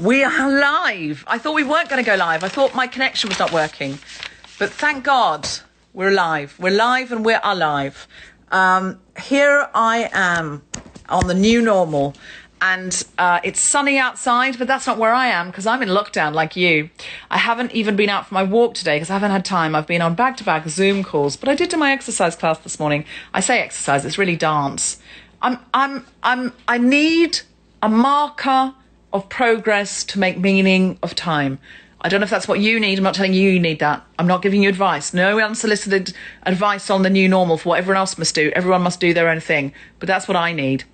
[0.00, 1.24] we are live.
[1.26, 2.42] I thought we weren't going to go live.
[2.42, 3.98] I thought my connection was not working.
[4.58, 5.46] But thank God
[5.92, 6.56] we're alive.
[6.58, 8.08] We're live and we're alive.
[8.50, 10.62] Um, here I am
[11.10, 12.14] on the new normal.
[12.62, 16.32] And uh, it's sunny outside, but that's not where I am because I'm in lockdown
[16.32, 16.88] like you.
[17.30, 19.74] I haven't even been out for my walk today because I haven't had time.
[19.74, 22.58] I've been on back to back Zoom calls, but I did do my exercise class
[22.58, 23.04] this morning.
[23.34, 24.98] I say exercise, it's really dance.
[25.42, 27.40] I'm, I'm, I'm, I need
[27.82, 28.74] a marker
[29.12, 31.58] of progress to make meaning of time.
[32.02, 32.96] I don't know if that's what you need.
[32.96, 34.04] I'm not telling you you need that.
[34.18, 35.12] I'm not giving you advice.
[35.12, 38.50] No unsolicited advice on the new normal for what everyone else must do.
[38.54, 39.72] Everyone must do their own thing.
[39.98, 40.84] But that's what I need.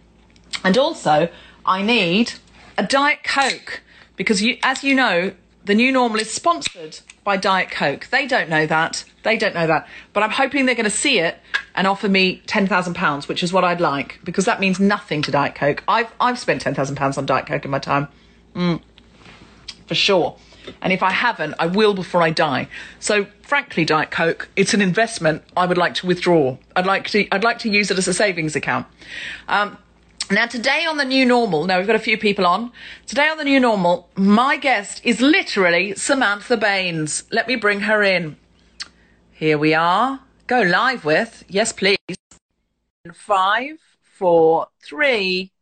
[0.65, 1.29] And also,
[1.65, 2.33] I need
[2.77, 3.83] a Diet Coke
[4.17, 5.33] because, you, as you know,
[5.65, 8.07] the new normal is sponsored by Diet Coke.
[8.13, 9.05] They don't know that.
[9.25, 9.89] They don't know that.
[10.13, 11.37] But I'm hoping they're going to see it
[11.75, 15.57] and offer me £10,000, which is what I'd like because that means nothing to Diet
[15.57, 15.83] Coke.
[15.89, 18.07] I've, I've spent £10,000 on Diet Coke in my time.
[18.55, 18.81] Mm,
[19.89, 20.39] for sure.
[20.81, 22.69] And if I haven't, I will before I die.
[23.01, 26.57] So, frankly, Diet Coke, it's an investment I would like to withdraw.
[26.77, 28.87] I'd like to, I'd like to use it as a savings account.
[29.49, 29.79] Um,
[30.31, 32.73] now, today on the new normal, now we've got a few people on.
[33.07, 37.25] Today on the new normal, my guest is literally Samantha Baines.
[37.31, 38.37] Let me bring her in.
[39.33, 40.21] Here we are.
[40.47, 41.97] Go live with, yes, please.
[43.13, 45.53] Five, four, three.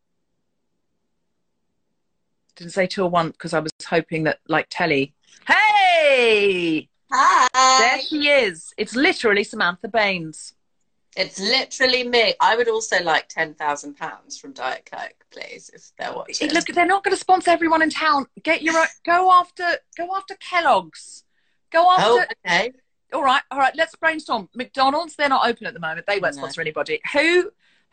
[2.56, 5.12] Didn't say two or one because I was hoping that, like telly.
[5.46, 6.88] Hey!
[7.12, 7.48] Hi.
[7.80, 8.72] There she is.
[8.78, 10.54] It's literally Samantha Baines.
[11.16, 12.34] It's literally me.
[12.40, 16.50] I would also like ten thousand pounds from Diet Coke, please, if they're watching.
[16.50, 18.26] Look, they're not going to sponsor everyone in town.
[18.42, 19.64] Get your own, go after
[19.96, 21.24] go after Kellogg's.
[21.70, 22.04] Go after.
[22.06, 22.72] oh, okay.
[23.12, 23.74] All right, all right.
[23.76, 24.48] Let's brainstorm.
[24.54, 26.06] McDonald's, they're not open at the moment.
[26.06, 26.42] They won't No.
[26.42, 27.00] sponsor anybody.
[27.12, 27.50] Who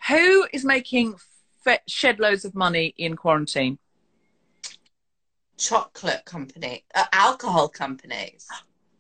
[0.08, 1.16] who is making
[1.64, 3.78] fe- shed loads of money in quarantine?
[5.58, 8.48] Chocolate company, uh, alcohol companies.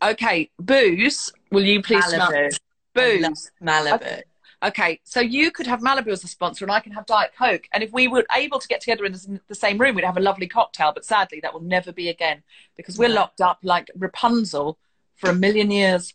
[0.03, 1.31] Okay, booze.
[1.51, 2.59] Will you please smell Malibu.
[2.93, 3.51] Booze?
[3.61, 4.21] Malibu.
[4.63, 7.63] Okay, so you could have Malibu as a sponsor, and I can have Diet Coke.
[7.73, 10.17] And if we were able to get together in the the same room, we'd have
[10.17, 10.91] a lovely cocktail.
[10.93, 12.43] But sadly, that will never be again
[12.77, 14.77] because we're locked up like Rapunzel
[15.15, 16.13] for a million years.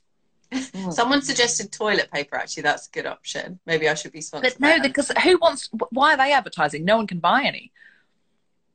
[0.90, 2.36] Someone suggested toilet paper.
[2.36, 3.58] Actually, that's a good option.
[3.66, 4.52] Maybe I should be sponsored.
[4.52, 5.68] But no, because who wants?
[5.90, 6.84] Why are they advertising?
[6.84, 7.72] No one can buy any.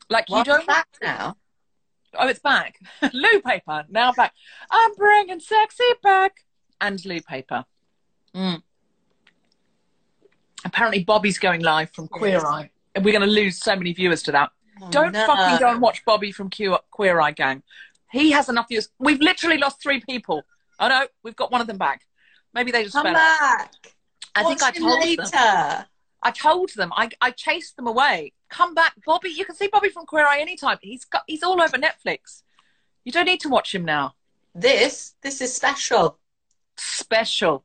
[0.10, 0.68] Like Well, you don't.
[0.68, 1.38] back now.
[2.14, 2.78] Oh, it's back.
[3.14, 4.34] loo paper now back.
[4.70, 6.44] I'm bringing sexy back
[6.82, 7.64] and loo paper.
[8.36, 8.62] Mm.
[10.64, 14.22] Apparently, Bobby's going live from Queer Eye, and we're going to lose so many viewers
[14.24, 14.52] to that.
[14.82, 15.26] Oh, Don't no.
[15.26, 17.64] fucking go and watch Bobby from Q- Queer Eye Gang.
[18.12, 18.90] He has enough viewers.
[19.00, 20.44] We've literally lost three people.
[20.80, 22.02] Oh no, we've got one of them back.
[22.54, 23.40] Maybe they just Come fell out.
[23.40, 23.74] back.
[24.36, 25.24] I think I told later.
[25.24, 25.86] them.
[26.24, 26.92] I told them.
[26.96, 28.34] I, I chased them away.
[28.50, 29.30] Come back, Bobby.
[29.30, 30.78] You can see Bobby from Queer Eye anytime.
[30.82, 32.44] He's got he's all over Netflix.
[33.04, 34.14] You don't need to watch him now.
[34.54, 36.20] This, this is special.
[36.78, 37.64] Special.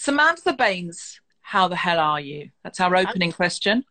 [0.00, 2.48] Samantha Baines, how the hell are you?
[2.64, 3.84] That's our opening question.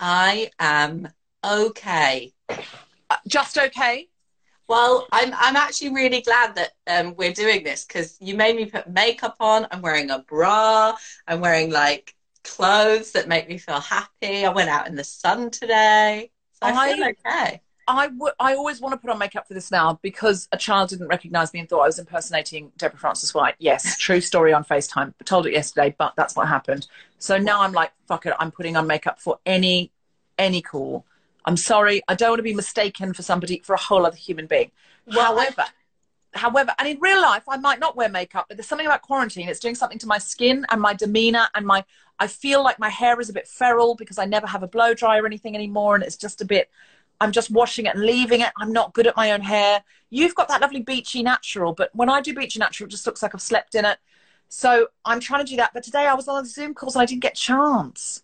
[0.00, 1.08] I am
[1.44, 2.32] okay.
[2.48, 4.08] Uh, just okay.
[4.66, 8.64] Well, I'm I'm actually really glad that um, we're doing this because you made me
[8.64, 9.66] put makeup on.
[9.70, 10.96] I'm wearing a bra.
[11.28, 14.46] I'm wearing like clothes that make me feel happy.
[14.46, 17.60] I went out in the sun today, so I, feel okay.
[17.88, 18.32] I would.
[18.40, 21.52] I always want to put on makeup for this now because a child didn't recognise
[21.52, 23.54] me and thought I was impersonating Deborah Frances White.
[23.58, 25.14] Yes, true story on FaceTime.
[25.20, 26.88] I told it yesterday, but that's what happened.
[27.18, 28.34] So now I'm like, fuck it.
[28.40, 29.92] I'm putting on makeup for any
[30.38, 31.04] any call.
[31.44, 32.02] I'm sorry.
[32.08, 34.72] I don't want to be mistaken for somebody for a whole other human being.
[35.06, 35.64] Well, however,
[36.34, 39.48] however, and in real life, I might not wear makeup, but there's something about quarantine.
[39.48, 41.84] It's doing something to my skin and my demeanor and my.
[42.18, 44.94] I feel like my hair is a bit feral because I never have a blow
[44.94, 46.68] dry or anything anymore, and it's just a bit.
[47.20, 48.52] I'm just washing it and leaving it.
[48.58, 49.82] I'm not good at my own hair.
[50.10, 53.22] You've got that lovely beachy natural, but when I do beachy natural, it just looks
[53.22, 53.98] like I've slept in it.
[54.48, 55.72] So I'm trying to do that.
[55.74, 58.22] But today I was on a Zoom call, and I didn't get chance.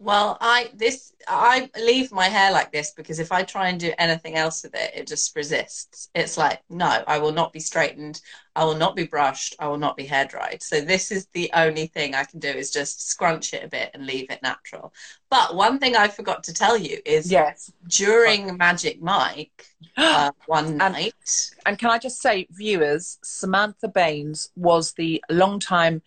[0.00, 3.92] Well, I this I leave my hair like this because if I try and do
[3.98, 6.08] anything else with it, it just resists.
[6.14, 8.20] It's like, no, I will not be straightened.
[8.54, 9.56] I will not be brushed.
[9.58, 10.62] I will not be hair dried.
[10.62, 13.90] So this is the only thing I can do is just scrunch it a bit
[13.92, 14.92] and leave it natural.
[15.30, 17.72] But one thing I forgot to tell you is Yes.
[17.88, 19.66] during Magic Mike
[19.96, 21.50] uh, one night.
[21.66, 26.02] And can I just say, viewers, Samantha Baines was the long-time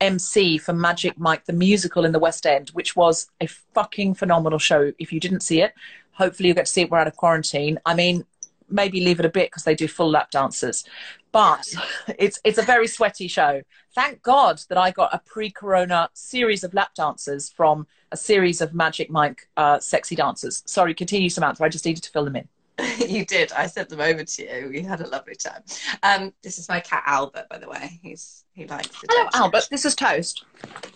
[0.00, 4.58] MC for Magic Mike the musical in the West End, which was a fucking phenomenal
[4.58, 4.92] show.
[4.98, 5.74] If you didn't see it,
[6.12, 6.90] hopefully you'll get to see it.
[6.90, 7.78] We're out of quarantine.
[7.86, 8.24] I mean,
[8.68, 10.84] maybe leave it a bit because they do full lap dances,
[11.32, 11.66] but
[12.18, 13.62] it's it's a very sweaty show.
[13.94, 18.74] Thank God that I got a pre-corona series of lap dances from a series of
[18.74, 20.62] Magic Mike uh, sexy dancers.
[20.66, 21.64] Sorry, continue, Samantha.
[21.64, 22.48] I just needed to fill them in.
[22.98, 23.52] you did.
[23.52, 24.68] I sent them over to you.
[24.68, 25.62] We had a lovely time.
[26.02, 27.98] Um, this is my cat Albert, by the way.
[28.02, 28.88] He's he likes.
[29.08, 29.40] Hello, attention.
[29.42, 29.68] Albert.
[29.70, 30.44] This is Toast.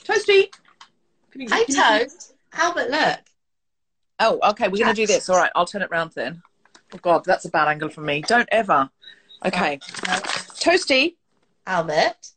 [0.04, 0.52] Toasty.
[1.30, 2.34] Can you- Hi, can you- Toast.
[2.52, 3.18] Albert, look.
[4.18, 4.68] Oh, okay.
[4.68, 5.28] We're going to do this.
[5.30, 5.50] All right.
[5.54, 6.42] I'll turn it round then.
[6.92, 8.20] Oh, God, that's a bad angle for me.
[8.22, 8.90] Don't ever.
[9.46, 9.78] Okay.
[9.78, 11.16] Toasty,
[11.66, 12.32] Albert.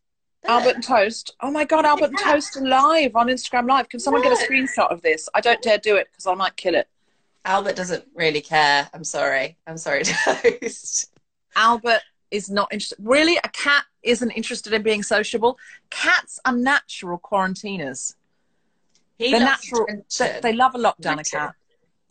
[0.45, 1.35] Albert and Toast.
[1.41, 2.17] Oh, my God, Albert and.
[2.19, 3.89] Toast live on Instagram Live.
[3.89, 5.27] Can someone get a screenshot of this?
[5.33, 6.87] I don't dare do it because I might kill it.
[7.45, 8.89] Albert doesn't really care.
[8.93, 9.57] I'm sorry.
[9.67, 11.11] I'm sorry, Toast.
[11.55, 12.01] Albert
[12.31, 12.97] is not interested.
[13.01, 13.37] Really?
[13.43, 15.57] A cat isn't interested in being sociable?
[15.89, 18.15] Cats are natural quarantiners.
[19.17, 19.85] He They're natural.
[20.17, 21.53] They, they love a lockdown, a cat.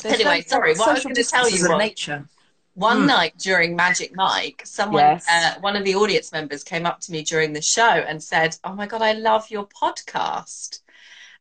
[0.05, 2.27] Anyway, so- sorry, what I was gonna tell you was- nature.
[2.75, 3.07] One Hmm.
[3.07, 5.27] night during Magic Mike, someone, Yes.
[5.29, 8.57] uh, one of the audience members came up to me during the show and said,
[8.65, 10.81] Oh my God, I love your podcast.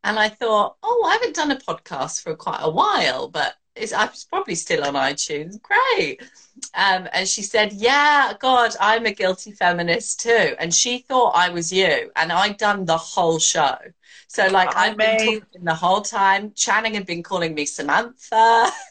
[0.04, 3.94] And I thought, Oh, I haven't done a podcast for quite a while, but it's,
[3.94, 5.60] I'm probably still on iTunes.
[5.62, 6.22] Great.
[6.76, 10.56] Um, and she said, Yeah, God, I'm a guilty feminist too.
[10.60, 12.12] And she thought I was you.
[12.16, 13.76] And I'd done the whole show.
[14.28, 16.54] So, like, I I've been talking the whole time.
[16.56, 18.70] Channing had been calling me Samantha.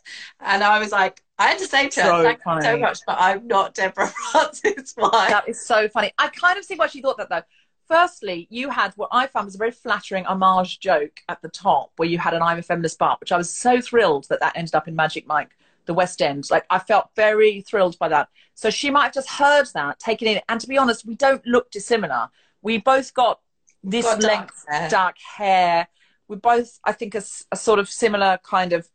[0.41, 3.01] And I was like, I had to say to her, So thank you so much,
[3.07, 4.97] but I'm not Deborah Frances.
[5.29, 6.13] That is so funny.
[6.19, 7.43] I kind of see why she thought that though.
[7.91, 11.91] Firstly, you had what I found was a very flattering homage joke at the top
[11.97, 14.57] where you had an I'm a feminist part, which I was so thrilled that that
[14.57, 15.57] ended up in Magic Mike,
[15.87, 16.49] the West End.
[16.53, 18.29] Like I felt very thrilled by that.
[18.55, 20.45] So she might have just heard that, taken it.
[20.49, 22.29] And to be honest, we don't look dissimilar.
[22.63, 23.41] We both got
[23.83, 24.89] this Got dark length, hair.
[24.89, 25.89] dark hair.
[26.29, 27.23] We both, I think, a
[27.57, 28.89] sort of similar kind of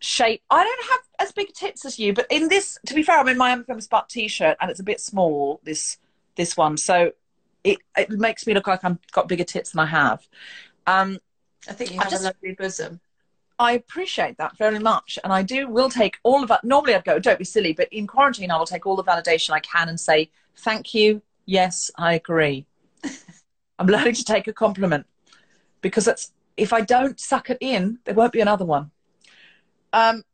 [0.00, 0.42] shape.
[0.50, 3.28] I don't have as big tits as you, but in this, to be fair, I'm
[3.28, 5.60] in my Feminist Spot t-shirt and it's a bit small.
[5.64, 5.96] This
[6.36, 7.12] this one, so
[7.72, 10.26] it it makes me look like I've got bigger tits than I have.
[10.86, 11.18] Um,
[11.68, 13.00] I think you have just- a lovely bosom.
[13.60, 16.62] I appreciate that very much, and I do will take all of that.
[16.62, 19.50] Normally, I'd go, "Don't be silly," but in quarantine, I will take all the validation
[19.50, 22.66] I can and say, "Thank you, yes, I agree."
[23.78, 25.06] I'm learning to take a compliment
[25.80, 28.90] because it's if I don't suck it in, there won't be another one.
[29.92, 30.24] Um,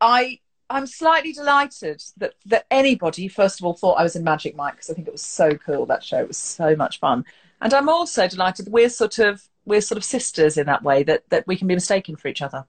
[0.00, 0.40] I
[0.72, 4.74] I'm slightly delighted that that anybody, first of all, thought I was in Magic Mike
[4.74, 6.18] because I think it was so cool that show.
[6.18, 7.24] It was so much fun,
[7.60, 11.02] and I'm also delighted that we're sort of we're sort of sisters in that way
[11.04, 12.64] that that we can be mistaken for each other.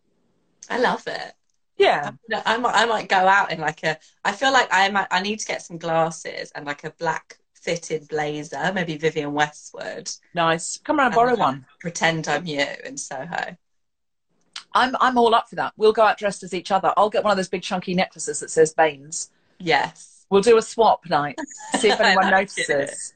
[0.69, 1.33] I love it.
[1.77, 2.11] Yeah,
[2.45, 3.97] I might, I might go out in like a.
[4.23, 5.07] I feel like I might.
[5.09, 10.09] I need to get some glasses and like a black fitted blazer, maybe Vivienne Westwood.
[10.35, 10.77] nice.
[10.83, 11.65] Come around, borrow uh, one.
[11.79, 13.57] Pretend I'm you in Soho.
[14.73, 15.73] I'm I'm all up for that.
[15.77, 16.93] We'll go out dressed as each other.
[16.97, 19.29] I'll get one of those big chunky necklaces that says Baines.
[19.59, 20.25] Yes.
[20.29, 21.37] We'll do a swap night.
[21.79, 23.13] See if anyone like notices.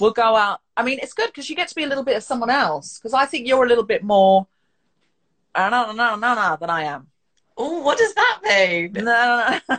[0.00, 0.60] We'll go out.
[0.76, 2.98] I mean, it's good because you get to be a little bit of someone else.
[2.98, 4.46] Because I think you're a little bit more.
[5.56, 7.08] No, no, no, no, no, than I am.
[7.56, 8.92] Oh, what does that mean?
[8.92, 9.78] No, no, no.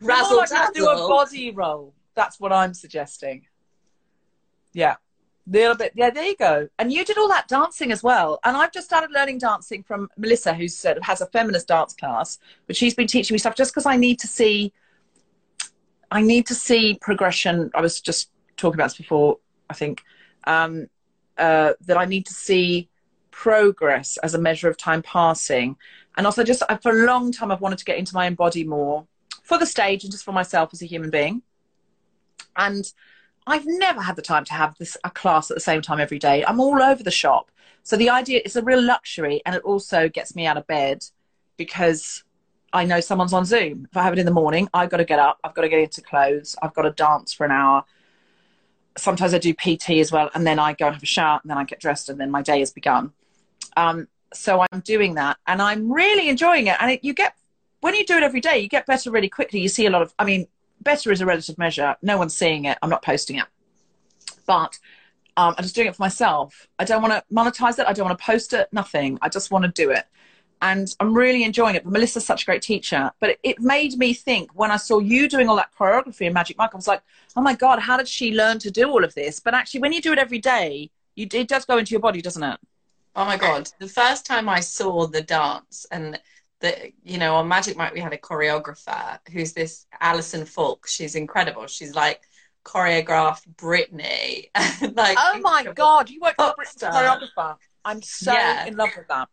[0.00, 1.94] Razzle like to do a body roll.
[2.14, 3.46] That's what I'm suggesting.
[4.72, 4.96] Yeah.
[5.46, 5.92] Little bit.
[5.94, 6.68] Yeah, there you go.
[6.78, 8.40] And you did all that dancing as well.
[8.44, 10.66] And I've just started learning dancing from Melissa, who
[11.02, 14.18] has a feminist dance class, but she's been teaching me stuff just because I need
[14.20, 14.72] to see.
[16.10, 17.70] I need to see progression.
[17.74, 19.38] I was just talking about this before.
[19.68, 20.02] I think
[20.44, 20.88] um,
[21.36, 22.88] uh, that I need to see
[23.30, 25.76] progress as a measure of time passing.
[26.16, 28.64] And also, just for a long time, I've wanted to get into my own body
[28.64, 29.06] more
[29.42, 31.42] for the stage and just for myself as a human being.
[32.56, 32.90] And
[33.46, 36.18] I've never had the time to have this a class at the same time every
[36.18, 36.44] day.
[36.44, 37.50] I'm all over the shop.
[37.82, 41.04] So the idea is a real luxury and it also gets me out of bed
[41.56, 42.24] because
[42.72, 43.86] I know someone's on Zoom.
[43.90, 45.68] If I have it in the morning, I've got to get up, I've got to
[45.68, 47.84] get into clothes, I've got to dance for an hour.
[48.96, 51.50] Sometimes I do PT as well, and then I go and have a shower, and
[51.50, 53.12] then I get dressed, and then my day has begun.
[53.76, 56.76] Um, so I'm doing that, and I'm really enjoying it.
[56.80, 57.34] And it, you get
[57.80, 59.60] when you do it every day, you get better really quickly.
[59.60, 60.48] You see a lot of, I mean,
[60.84, 61.96] better is a relative measure.
[62.02, 62.78] No one's seeing it.
[62.82, 63.46] I'm not posting it,
[64.46, 64.78] but
[65.36, 66.68] um, I'm just doing it for myself.
[66.78, 67.86] I don't want to monetize it.
[67.86, 68.68] I don't want to post it.
[68.72, 69.18] Nothing.
[69.22, 70.04] I just want to do it
[70.64, 71.84] and I'm really enjoying it.
[71.84, 73.10] But Melissa's such a great teacher.
[73.20, 76.56] But it made me think when I saw you doing all that choreography in Magic
[76.56, 77.02] Mike, I was like,
[77.36, 79.40] oh my God, how did she learn to do all of this?
[79.40, 82.22] But actually, when you do it every day, you, it does go into your body,
[82.22, 82.58] doesn't it?
[83.14, 83.70] Oh my God.
[83.78, 86.18] The first time I saw the dance and
[86.64, 90.88] the, you know, on Magic Mike, we had a choreographer who's this Alison Faulk.
[90.88, 91.66] She's incredible.
[91.66, 92.22] She's like,
[92.64, 94.48] choreographed Britney.
[94.96, 97.56] like, oh my God, you worked with a choreographer.
[97.84, 98.64] I'm so yeah.
[98.64, 99.28] in love with that.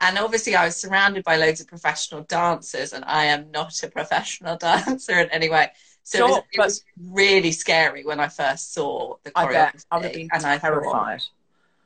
[0.00, 3.88] And obviously, I was surrounded by loads of professional dancers, and I am not a
[3.98, 5.68] professional dancer in any way.
[6.02, 9.48] So sure, it, was, it was, really scary when I first saw the choreography.
[9.48, 9.84] I, bet.
[9.90, 11.20] I would have been and terrified.
[11.20, 11.28] Thought,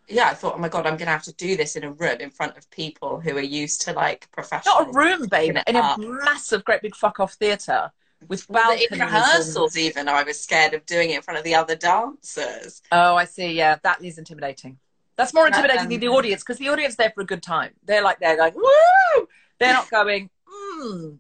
[0.09, 1.91] yeah, I thought, oh my god, I'm going to have to do this in a
[1.91, 4.75] room in front of people who are used to like professional.
[4.77, 7.91] Not a room, babe, in a massive, great big fuck off theatre
[8.29, 8.89] with balconies.
[8.91, 9.85] in rehearsals, and...
[9.85, 12.83] even I was scared of doing it in front of the other dancers.
[12.93, 13.53] Oh, I see.
[13.53, 14.79] Yeah, that is intimidating.
[15.17, 17.73] That's more intimidating um, than the audience because the audience there for a good time.
[17.85, 19.29] They're like they're going woo.
[19.59, 20.31] They're not going.
[20.47, 21.15] Hmm.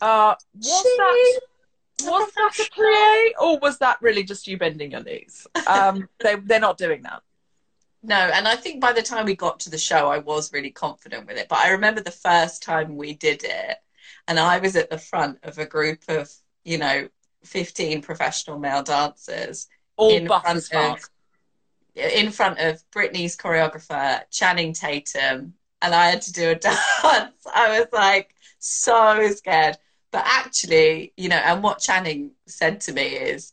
[0.00, 1.40] Uh, was that
[2.02, 5.46] was that a play or was that really just you bending your knees?
[5.66, 7.22] Um, they they're not doing that.
[8.06, 10.70] No, and I think by the time we got to the show, I was really
[10.70, 11.48] confident with it.
[11.48, 13.78] But I remember the first time we did it,
[14.28, 16.30] and I was at the front of a group of
[16.64, 17.08] you know
[17.44, 21.08] fifteen professional male dancers all in front of
[21.94, 26.76] in front of Britney's choreographer, Channing Tatum, and I had to do a dance.
[27.54, 29.78] I was like so scared.
[30.12, 33.50] But actually, you know, and what Channing said to me is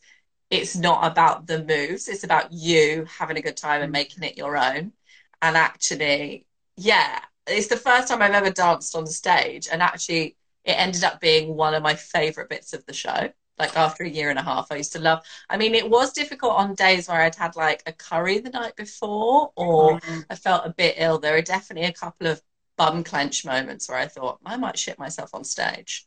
[0.52, 3.94] it's not about the moves, it's about you having a good time and mm.
[3.94, 4.92] making it your own.
[5.40, 10.72] And actually, yeah, it's the first time I've ever danced on stage, and actually, it
[10.72, 14.30] ended up being one of my favorite bits of the show like after a year
[14.30, 17.20] and a half i used to love i mean it was difficult on days where
[17.20, 20.20] i'd had like a curry the night before or mm-hmm.
[20.30, 22.40] i felt a bit ill there are definitely a couple of
[22.78, 26.06] bum clench moments where i thought i might shit myself on stage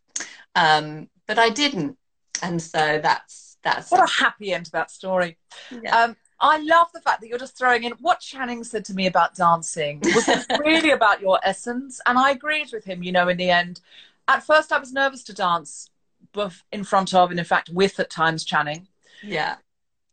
[0.55, 1.97] um, but i didn't
[2.41, 5.37] and so that's that's what a happy end to that story
[5.83, 6.03] yeah.
[6.03, 9.07] um, I love the fact that you're just throwing in what Channing said to me
[9.07, 12.01] about dancing was really about your essence.
[12.05, 13.79] And I agreed with him, you know, in the end.
[14.27, 15.89] At first, I was nervous to dance
[16.33, 18.87] both in front of, and in fact, with at times Channing.
[19.23, 19.55] Yeah.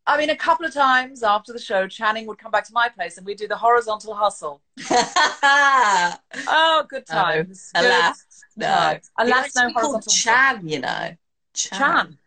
[0.06, 2.88] I mean, a couple of times after the show, Channing would come back to my
[2.88, 4.61] place and we'd do the horizontal hustle.
[4.90, 7.71] oh, good times.
[7.75, 8.99] No, alas, no.
[9.18, 11.16] Alas, no horizontal Chan, you know.
[11.54, 11.78] Chan.
[11.78, 12.18] Chan.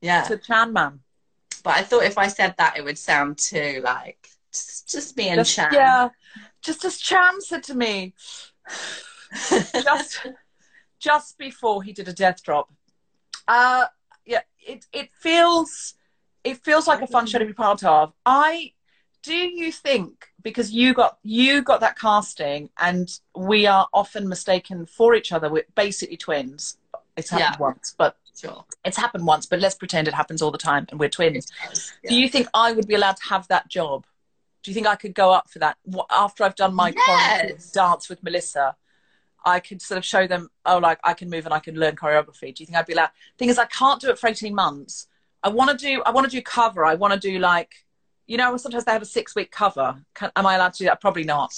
[0.00, 0.22] Yeah.
[0.24, 1.00] To Chan Man.
[1.64, 5.28] But I thought if I said that, it would sound too like just, just me
[5.28, 5.70] and just, Chan.
[5.72, 6.08] Yeah.
[6.62, 8.14] Just as Chan said to me,
[9.50, 10.26] just
[10.98, 12.72] just before he did a death drop,
[13.46, 13.86] uh,
[14.24, 15.94] yeah, it it feels
[16.44, 18.12] it feels like a fun show to be part of.
[18.24, 18.72] I
[19.22, 24.86] do you think because you got you got that casting and we are often mistaken
[24.86, 26.78] for each other we're basically twins
[27.16, 27.66] it's happened yeah.
[27.66, 28.64] once but sure.
[28.84, 31.46] it's happened once but let's pretend it happens all the time and we're twins
[32.02, 32.10] yeah.
[32.10, 34.06] do you think i would be allowed to have that job
[34.62, 35.76] do you think i could go up for that
[36.10, 37.70] after i've done my yes.
[37.72, 38.76] dance with melissa
[39.44, 41.96] I could sort of show them, oh, like I can move and I can learn
[41.96, 42.54] choreography.
[42.54, 43.10] Do you think I'd be allowed?
[43.38, 45.06] Thing is, I can't do it for 18 months.
[45.42, 46.84] I want to do, I want to do cover.
[46.84, 47.72] I want to do like,
[48.26, 49.96] you know, sometimes they have a six week cover.
[50.14, 51.00] Can, am I allowed to do that?
[51.00, 51.54] Probably not.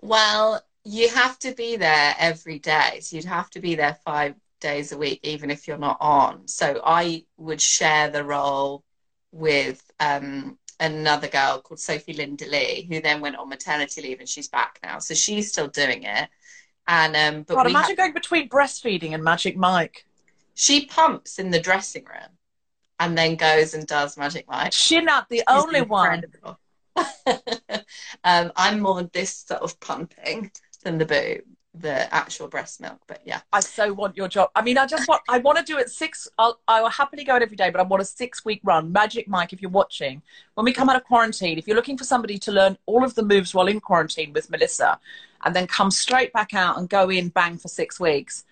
[0.00, 3.00] Well, you have to be there every day.
[3.00, 6.48] So you'd have to be there five days a week, even if you're not on.
[6.48, 8.82] So I would share the role
[9.30, 14.28] with um, another girl called Sophie Linda Lee, who then went on maternity leave and
[14.28, 14.98] she's back now.
[15.00, 16.30] So she's still doing it.
[16.88, 20.06] And um, but God, imagine going between breastfeeding and Magic Mike.
[20.54, 22.32] She pumps in the dressing room,
[23.00, 24.72] and then goes and does Magic Mike.
[24.72, 26.58] She's not the She's only incredible.
[26.94, 27.06] one.
[28.24, 30.50] um, I'm more this sort of pumping
[30.82, 31.42] than the boob.
[31.74, 33.00] The actual breast milk.
[33.06, 34.50] But yeah, I so want your job.
[34.54, 37.24] I mean, I just want, I want to do it six, I'll, I will happily
[37.24, 38.92] go it every day, but I want a six week run.
[38.92, 40.22] Magic Mike, if you're watching,
[40.54, 43.14] when we come out of quarantine, if you're looking for somebody to learn all of
[43.14, 45.00] the moves while in quarantine with Melissa
[45.44, 48.44] and then come straight back out and go in bang for six weeks,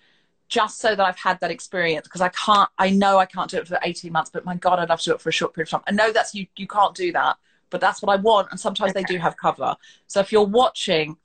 [0.49, 3.57] just so that I've had that experience because I can't, I know I can't do
[3.57, 5.53] it for 18 months, but my God, I'd love to do it for a short
[5.55, 5.83] period of time.
[5.87, 7.37] I know that's, you, you can't do that,
[7.69, 8.49] but that's what I want.
[8.51, 8.99] And sometimes okay.
[9.01, 9.75] they do have cover.
[10.07, 11.17] So if you're watching,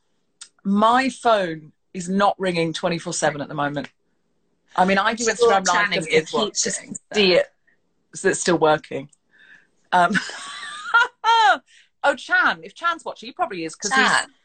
[0.65, 3.89] my phone is not ringing 24 7 at the moment.
[4.77, 6.71] I mean, I do Instagram Live just to keep to
[7.15, 7.47] see it
[8.15, 9.09] so it's still working.
[9.93, 10.13] Um,
[11.25, 12.61] oh, Chan.
[12.63, 13.95] If Chan's watching, he probably is because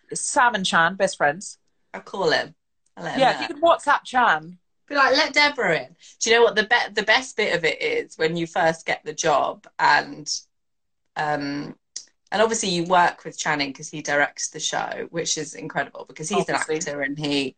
[0.10, 1.58] he's Sam and Chan, best friends.
[1.94, 2.56] I'll call him.
[2.98, 3.36] I'll him yeah, know.
[3.36, 4.58] if you could WhatsApp Chan.
[4.88, 5.96] Be like, let Deborah in.
[6.20, 8.86] Do you know what the be- the best bit of it is when you first
[8.86, 10.30] get the job and
[11.16, 11.76] um
[12.34, 16.28] and obviously you work with Channing because he directs the show, which is incredible because
[16.28, 16.76] he's obviously.
[16.76, 17.56] an actor and he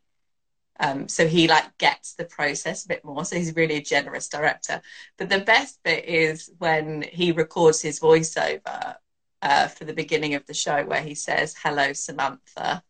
[0.81, 3.23] um, so he like gets the process a bit more.
[3.23, 4.81] So he's really a generous director.
[5.17, 8.95] But the best bit is when he records his voiceover
[9.41, 12.83] uh, for the beginning of the show where he says, "Hello, Samantha."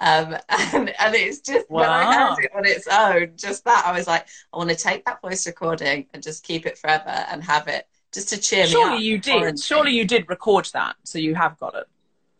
[0.00, 1.80] Um, and, and it's just wow.
[1.80, 4.76] when I heard it on its own, just that I was like, I want to
[4.76, 8.66] take that voice recording and just keep it forever and have it just to cheer
[8.66, 8.90] Surely me up.
[8.90, 9.60] Surely you did.
[9.60, 11.86] Surely you did record that, so you have got it.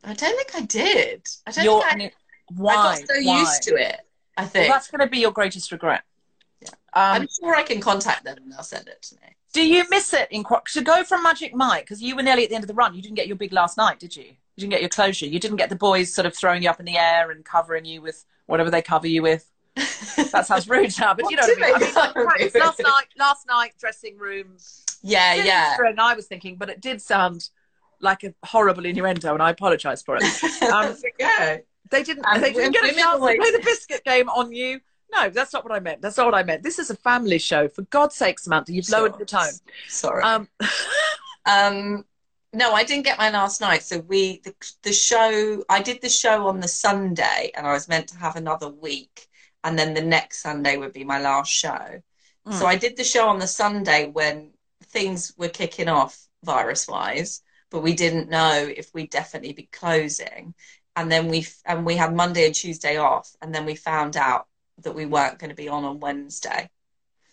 [0.02, 1.26] I don't think I did.
[1.46, 2.12] I don't You're, think I,
[2.54, 2.72] why?
[2.74, 3.40] I got so why?
[3.40, 4.00] used to it.
[4.38, 6.02] I think well, that's going to be your greatest regret.
[6.60, 6.68] Yeah.
[6.94, 9.36] Um, I'm sure I can contact them and they'll send it to me.
[9.52, 11.84] Do you miss it in to go from Magic Mike?
[11.84, 12.94] Because you were nearly at the end of the run.
[12.94, 14.24] You didn't get your big last night, did you?
[14.24, 15.26] You didn't get your closure.
[15.26, 17.84] You didn't get the boys sort of throwing you up in the air and covering
[17.84, 19.50] you with whatever they cover you with.
[19.76, 21.92] that sounds rude now, but you know what I mean.
[21.96, 24.56] I mean last night, last night, dressing room.
[25.02, 25.76] Yeah, yeah.
[25.78, 27.48] And I was thinking, but it did sound
[28.00, 30.24] like a horrible innuendo, and I apologise for it.
[30.62, 31.62] Um, okay.
[31.90, 32.26] They didn't.
[32.40, 34.80] they didn't get a chance to play the biscuit game on you.
[35.12, 36.02] No, that's not what I meant.
[36.02, 36.62] That's not what I meant.
[36.62, 37.68] This is a family show.
[37.68, 39.52] For God's sake, Samantha, you've lowered the tone.
[39.88, 40.22] Sorry.
[40.22, 40.48] Um,
[41.46, 42.04] um,
[42.52, 43.82] no, I didn't get mine last night.
[43.82, 45.64] So we the, the show.
[45.68, 49.28] I did the show on the Sunday, and I was meant to have another week,
[49.62, 52.02] and then the next Sunday would be my last show.
[52.46, 52.52] Mm.
[52.52, 54.50] So I did the show on the Sunday when
[54.84, 60.54] things were kicking off virus wise, but we didn't know if we'd definitely be closing.
[60.94, 64.46] And then we and we had Monday and Tuesday off, and then we found out
[64.82, 66.70] that we weren't going to be on on Wednesday.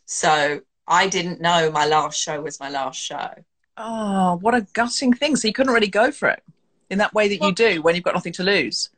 [0.05, 3.29] So I didn't know my last show was my last show.
[3.77, 5.35] Oh, what a gutting thing.
[5.35, 6.43] So you couldn't really go for it
[6.89, 8.89] in that way that well, you do when you've got nothing to lose.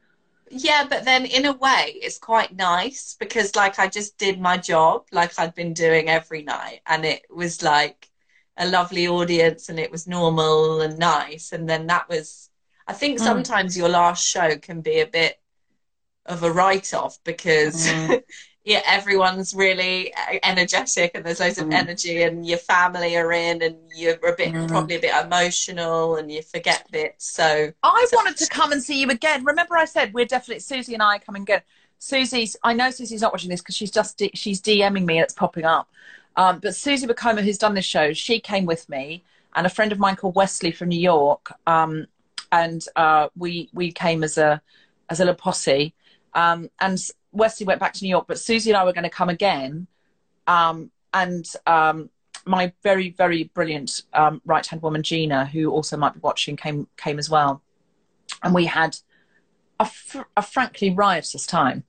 [0.49, 4.57] Yeah, but then in a way it's quite nice because like I just did my
[4.57, 8.09] job like I'd been doing every night and it was like
[8.57, 12.49] a lovely audience and it was normal and nice and then that was
[12.87, 13.23] I think mm.
[13.23, 13.79] sometimes mm.
[13.79, 15.39] your last show can be a bit
[16.25, 18.23] of a write off because mm.
[18.65, 20.11] yeah, everyone's really
[20.43, 21.73] energetic and there's loads of mm.
[21.73, 24.67] energy and your family are in and you're a bit mm.
[24.67, 27.29] probably a bit emotional and you forget bits.
[27.29, 29.43] So I so, wanted to come and see you again.
[29.43, 31.61] Remember I said we're definitely Susie and I coming again.
[31.99, 35.33] Susie's I know Susie's not watching this because she's just she's DMing me and it's
[35.33, 35.87] popping up.
[36.37, 39.23] Um, but Susie Wokoma, who's done this show, she came with me
[39.55, 41.53] and a friend of mine called Wesley from New York.
[41.65, 42.07] Um,
[42.51, 44.61] and uh, we we came as a
[45.09, 45.93] as a little posse
[46.35, 49.09] um, and Wesley went back to New York, but Susie and I were going to
[49.09, 49.87] come again.
[50.47, 52.09] Um, and um,
[52.45, 56.87] my very, very brilliant um, right hand woman, Gina, who also might be watching, came,
[56.97, 57.63] came as well.
[58.43, 58.97] And we had
[59.79, 61.85] a, fr- a frankly riotous time.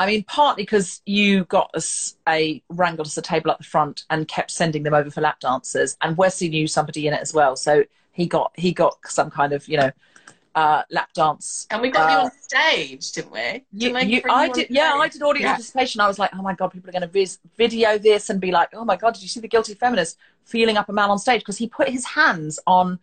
[0.00, 4.04] I mean, partly because you got us a wrangled us a table at the front
[4.08, 7.34] and kept sending them over for lap dancers, and Wesley knew somebody in it as
[7.34, 9.90] well, so he got he got some kind of you know
[10.54, 11.66] uh, lap dance.
[11.70, 13.62] And we got uh, you on stage, didn't we?
[13.74, 15.52] You, you, I did, yeah, I did audience yeah.
[15.52, 16.00] participation.
[16.00, 18.50] I was like, oh my god, people are going to vis- video this and be
[18.50, 21.18] like, oh my god, did you see the guilty feminist feeling up a man on
[21.18, 22.98] stage because he put his hands on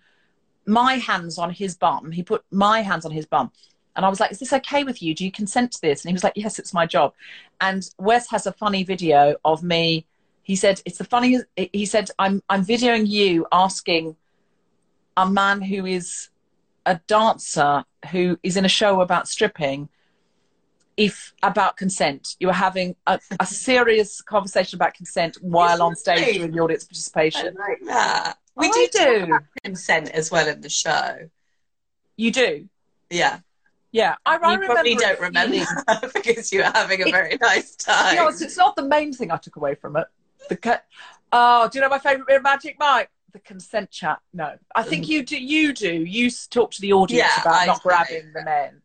[0.65, 2.11] my hands on his bum.
[2.11, 3.51] He put my hands on his bum.
[3.97, 5.13] And I was like, is this okay with you?
[5.13, 6.05] Do you consent to this?
[6.05, 7.13] And he was like, yes, it's my job.
[7.59, 10.05] And Wes has a funny video of me.
[10.43, 11.45] He said, it's the funniest.
[11.55, 14.15] He said, I'm, I'm videoing you asking
[15.17, 16.29] a man who is
[16.85, 19.89] a dancer who is in a show about stripping
[20.95, 26.37] if about consent you were having a, a serious conversation about consent while on stage
[26.37, 29.39] doing the audience participation I like that we I do, do.
[29.65, 31.29] consent as well in the show
[32.15, 32.69] you do
[33.09, 33.39] yeah
[33.91, 35.65] yeah, I, I you probably don't remember
[36.13, 38.15] because you were having a very nice time.
[38.15, 40.07] You know, it's not the main thing I took away from it.
[40.49, 40.81] The
[41.31, 43.09] oh, do you know my favourite bit of Magic Mike?
[43.33, 44.19] the consent chat.
[44.33, 45.09] No, I think mm.
[45.09, 45.37] you do.
[45.37, 45.93] You do.
[45.93, 48.81] You talk to the audience yeah, about I not grabbing the men.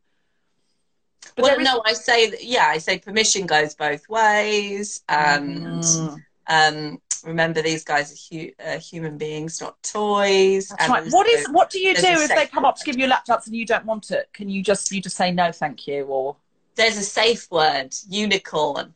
[1.36, 6.22] But well, no, I say that, yeah, I say permission goes both ways, and Mm.
[6.48, 10.68] um, remember these guys are hu- uh, human beings, not toys.
[10.68, 11.10] That's right.
[11.10, 13.56] What is what do you do if they come up to give you laptops and
[13.56, 14.28] you don't want it?
[14.32, 16.36] Can you just you just say no, thank you, or
[16.74, 18.94] There's a safe word, unicorn.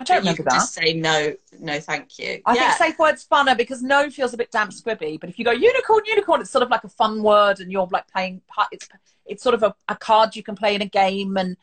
[0.00, 0.52] I don't you remember that.
[0.52, 2.40] just say no, no, thank you.
[2.46, 2.68] I yeah.
[2.68, 5.50] think safe word's funner because no feels a bit damp squibby, but if you go
[5.50, 8.40] unicorn, unicorn, it's sort of like a fun word, and you're like playing.
[8.70, 8.88] It's
[9.26, 11.56] it's sort of a, a card you can play in a game, and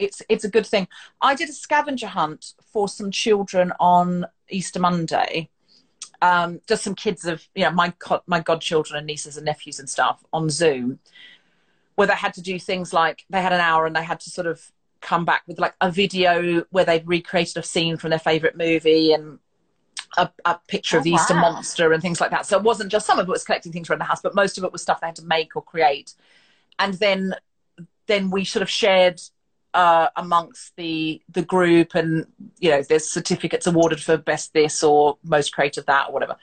[0.00, 0.88] it's it's a good thing.
[1.20, 5.50] I did a scavenger hunt for some children on Easter Monday.
[6.22, 9.78] Um, just some kids of you know my co- my godchildren and nieces and nephews
[9.78, 10.98] and stuff on Zoom,
[11.94, 14.30] where they had to do things like they had an hour and they had to
[14.30, 18.18] sort of come back with like a video where they'd recreated a scene from their
[18.18, 19.38] favorite movie and
[20.18, 22.44] a, a picture of Oh, the Easter monster and things like that.
[22.44, 24.58] So it wasn't just some of it was collecting things around the house, but most
[24.58, 26.14] of it was stuff they had to make or create.
[26.78, 27.34] And then
[28.06, 29.20] then we sort of shared
[29.74, 32.26] uh, amongst the the group, and
[32.58, 36.36] you know, there's certificates awarded for best this or most creative that or whatever,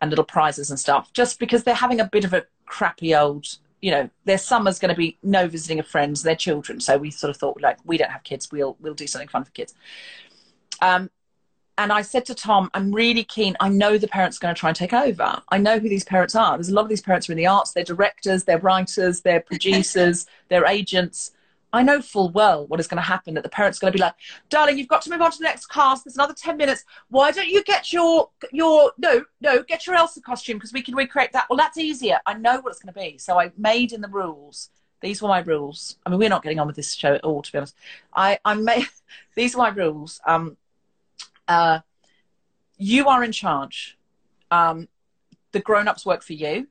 [0.00, 1.12] and little prizes and stuff.
[1.12, 3.46] Just because they're having a bit of a crappy old.
[3.80, 6.78] You know, their summer's going to be no visiting of friends, their children.
[6.78, 9.44] So we sort of thought, like, we don't have kids, we'll we'll do something fun
[9.44, 9.74] for kids.
[10.80, 11.10] Um,
[11.78, 13.56] and I said to Tom, I'm really keen.
[13.58, 15.42] I know the parents are going to try and take over.
[15.48, 16.56] I know who these parents are.
[16.56, 17.72] There's a lot of these parents are in the arts.
[17.72, 21.32] They're directors, they're writers, they're producers, they're agents.
[21.72, 23.34] I know full well what is going to happen.
[23.34, 24.14] That the parents are going to be like,
[24.50, 26.04] "Darling, you've got to move on to the next cast.
[26.04, 26.84] There's another ten minutes.
[27.08, 30.94] Why don't you get your your no no get your Elsa costume because we can
[30.94, 31.46] recreate that.
[31.48, 32.18] Well, that's easier.
[32.26, 33.18] I know what it's going to be.
[33.18, 34.70] So I made in the rules.
[35.00, 35.96] These were my rules.
[36.06, 37.76] I mean, we're not getting on with this show at all, to be honest.
[38.14, 38.86] I I made
[39.34, 40.20] these are my rules.
[40.26, 40.56] Um,
[41.48, 41.80] uh,
[42.76, 43.98] you are in charge.
[44.50, 44.88] Um,
[45.52, 46.68] the grown-ups work for you.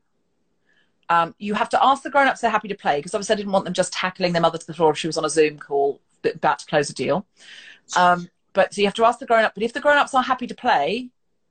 [1.11, 3.51] Um, you have to ask the grown-ups they're happy to play because obviously I didn't
[3.51, 5.57] want them just tackling their mother to the floor if she was on a Zoom
[5.57, 7.25] call about to close a deal.
[7.97, 9.53] Um, but so you have to ask the grown-up.
[9.53, 11.09] But if the grown-ups are happy to play,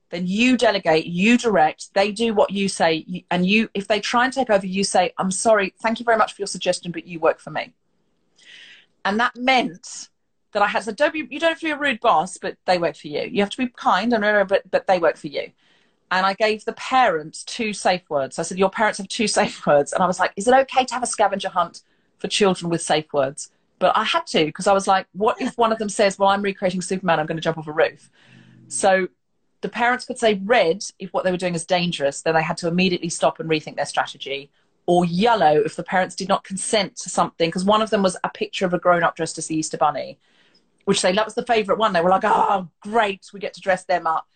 [0.09, 3.69] then you delegate, you direct, they do what you say, and you.
[3.75, 6.41] If they try and take over, you say, "I'm sorry, thank you very much for
[6.41, 7.73] your suggestion, but you work for me."
[9.05, 10.09] And that meant
[10.53, 12.95] that I had to don't be you don't be a rude boss, but they work
[12.95, 13.21] for you.
[13.21, 15.51] You have to be kind and but but they work for you.
[16.11, 18.37] And I gave the parents two safe words.
[18.37, 19.93] I said, Your parents have two safe words.
[19.93, 21.81] And I was like, Is it okay to have a scavenger hunt
[22.19, 23.49] for children with safe words?
[23.79, 26.29] But I had to because I was like, What if one of them says, Well,
[26.29, 28.11] I'm recreating Superman, I'm going to jump off a roof?
[28.67, 29.07] So
[29.61, 32.57] the parents could say red if what they were doing is dangerous, then they had
[32.57, 34.51] to immediately stop and rethink their strategy.
[34.87, 38.17] Or yellow if the parents did not consent to something, because one of them was
[38.23, 40.19] a picture of a grown up dressed as the Easter Bunny,
[40.85, 41.93] which they that was the favourite one.
[41.93, 44.27] They were like, "Oh, great, we get to dress them up,"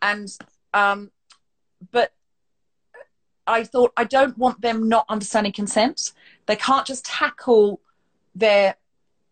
[0.00, 0.28] and
[0.72, 1.10] um,
[1.90, 2.12] but
[3.46, 6.12] I thought I don't want them not understanding consent.
[6.46, 7.80] They can't just tackle
[8.34, 8.76] their,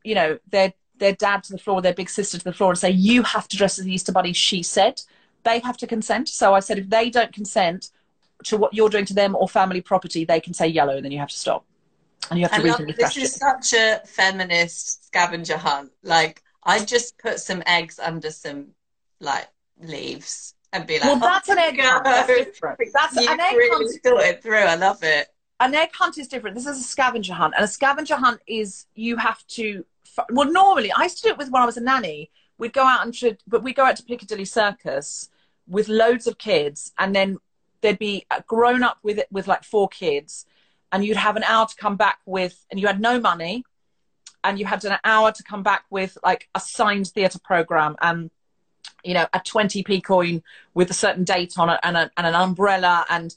[0.05, 2.79] you know, their their dad to the floor, their big sister to the floor, and
[2.79, 5.03] say, "You have to dress as the Easter Bunny." She said
[5.45, 6.29] they have to consent.
[6.29, 7.91] So I said, if they don't consent
[8.45, 11.13] to what you're doing to them or family property, they can say yellow, and then
[11.13, 11.65] you have to stop,
[12.31, 15.93] and you have to love rethink the this is such a feminist scavenger hunt.
[16.03, 18.69] Like I just put some eggs under some
[19.21, 19.49] like
[19.81, 22.04] leaves and be like, Well, oh, that's "Oh, an egg go." hunt.
[22.04, 22.81] That's different.
[22.92, 24.02] That's you an egg really hunt.
[24.04, 24.57] thought it through.
[24.59, 25.28] I love it.
[25.61, 26.54] an egg hunt is different.
[26.57, 29.85] This is a scavenger hunt, and a scavenger hunt is you have to.
[30.31, 32.31] Well, normally I used to do it with when I was a nanny.
[32.59, 35.28] We'd go out and should, but we go out to Piccadilly Circus
[35.68, 37.38] with loads of kids, and then
[37.83, 40.44] there'd be a grown up with it with like four kids,
[40.92, 43.64] and you'd have an hour to come back with, and you had no money,
[44.44, 48.31] and you had an hour to come back with like a signed theatre program and
[49.05, 50.43] you know a 20p coin
[50.75, 53.35] with a certain date on it and, a, and an umbrella and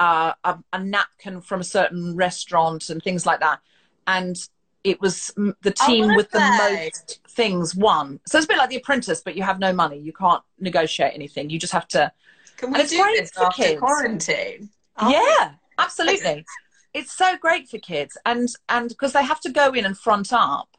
[0.00, 3.60] uh, a, a napkin from a certain restaurant and things like that.
[4.06, 4.36] And
[4.82, 8.18] it was the team wanna with the most things won.
[8.26, 9.98] So it's a bit like The Apprentice, but you have no money.
[9.98, 11.50] You can't negotiate anything.
[11.50, 12.10] You just have to.
[12.56, 13.78] Can we do this for after kids.
[13.78, 14.70] quarantine?
[14.96, 16.46] Oh, Yeah, absolutely.
[16.94, 20.32] it's so great for kids, and and because they have to go in and front
[20.32, 20.76] up,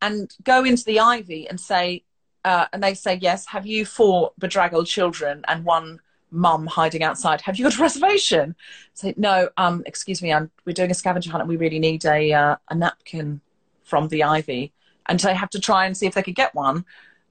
[0.00, 2.04] and go into the ivy and say,
[2.44, 3.46] uh, and they say yes.
[3.46, 6.00] Have you four bedraggled children and one
[6.30, 7.40] mum hiding outside?
[7.42, 8.54] Have you got a reservation?
[8.94, 9.48] Say no.
[9.56, 10.32] Um, excuse me.
[10.32, 13.40] I'm, we're doing a scavenger hunt, and we really need a uh, a napkin
[13.82, 14.72] from the ivy,
[15.06, 16.84] and they have to try and see if they could get one,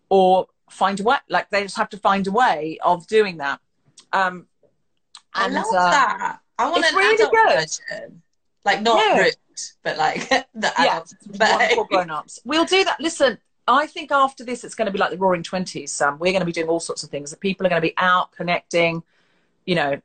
[0.10, 1.18] or find a way.
[1.30, 3.60] Like they just have to find a way of doing that.
[4.14, 4.48] Um,
[5.34, 6.40] I love uh, that.
[6.58, 7.54] I want an really adult good.
[7.60, 8.22] version.
[8.66, 9.24] Like not Yeah.
[9.24, 9.36] rude,
[9.84, 11.16] but like the adults.
[11.30, 11.86] yeah, adult one for version.
[11.90, 12.40] grown-ups.
[12.44, 13.00] We'll do that.
[13.00, 13.38] Listen,
[13.70, 15.92] I think after this, it's going to be like the Roaring Twenties.
[15.92, 17.34] Sam, we're going to be doing all sorts of things.
[17.36, 19.04] People are going to be out connecting.
[19.66, 20.02] You know,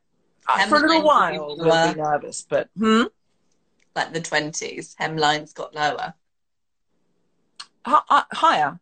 [0.46, 3.04] uh, for a little while we'll be nervous, but hmm?
[3.96, 4.94] like the twenties.
[5.00, 6.14] Hemlines got lower.
[7.86, 8.80] Hi- uh, higher.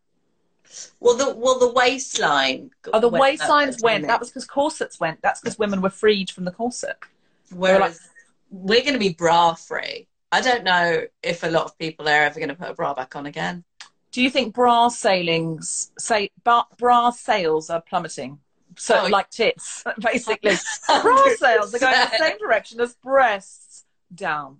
[0.99, 2.71] Well, the well the waistline.
[2.91, 4.07] Oh, the went waistlines went.
[4.07, 5.21] That was because corsets went.
[5.21, 6.97] That's because women were freed from the corset.
[7.51, 7.99] Whereas
[8.49, 10.07] we're going to be bra free.
[10.31, 12.93] I don't know if a lot of people are ever going to put a bra
[12.93, 13.63] back on again.
[14.13, 18.37] Do you think bra sailings, say, bra, bra sales are plummeting?
[18.77, 20.55] So, Oh, like tits, basically.
[20.87, 24.59] bra sales are going in the same direction as breasts down.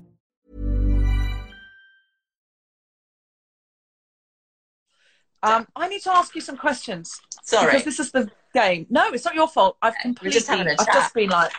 [5.43, 7.19] Um, I need to ask you some questions.
[7.43, 7.67] Sorry.
[7.67, 8.85] Because this is the game.
[8.89, 9.77] No, it's not your fault.
[9.81, 11.51] I've completely, just I've just been like,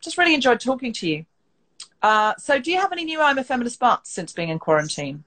[0.00, 1.26] just really enjoyed talking to you.
[2.02, 5.22] Uh, so, do you have any new I'm a feminist butts since being in quarantine?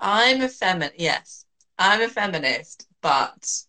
[0.00, 0.98] I'm a feminist.
[0.98, 1.46] Yes,
[1.78, 3.62] I'm a feminist, but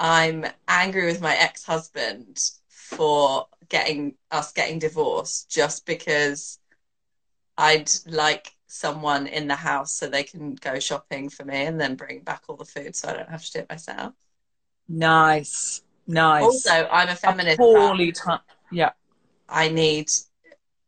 [0.00, 6.58] I'm angry with my ex-husband for getting us getting divorced just because
[7.56, 11.94] I'd like someone in the house so they can go shopping for me and then
[11.96, 14.14] bring back all the food so I don't have to do it myself.
[14.88, 16.44] Nice, nice.
[16.44, 17.58] Also, I'm a A feminist.
[17.58, 18.12] but poorly
[18.70, 18.92] yeah.
[19.48, 20.10] I need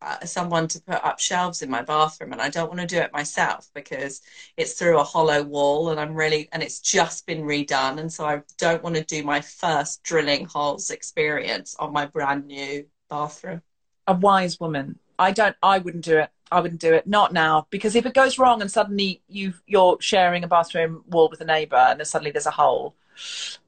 [0.03, 2.99] uh, someone to put up shelves in my bathroom, and I don't want to do
[2.99, 4.23] it myself because
[4.57, 8.27] it's through a hollow wall, and I'm really, and it's just been redone, and so
[8.27, 13.63] I don't want to do my first drilling holes experience on my brand new bathroom.
[14.07, 14.99] a wise woman.
[15.19, 15.57] I don't.
[15.63, 16.31] I wouldn't do it.
[16.51, 17.07] I wouldn't do it.
[17.07, 21.29] Not now, because if it goes wrong and suddenly you you're sharing a bathroom wall
[21.29, 22.95] with a neighbour and then suddenly there's a hole,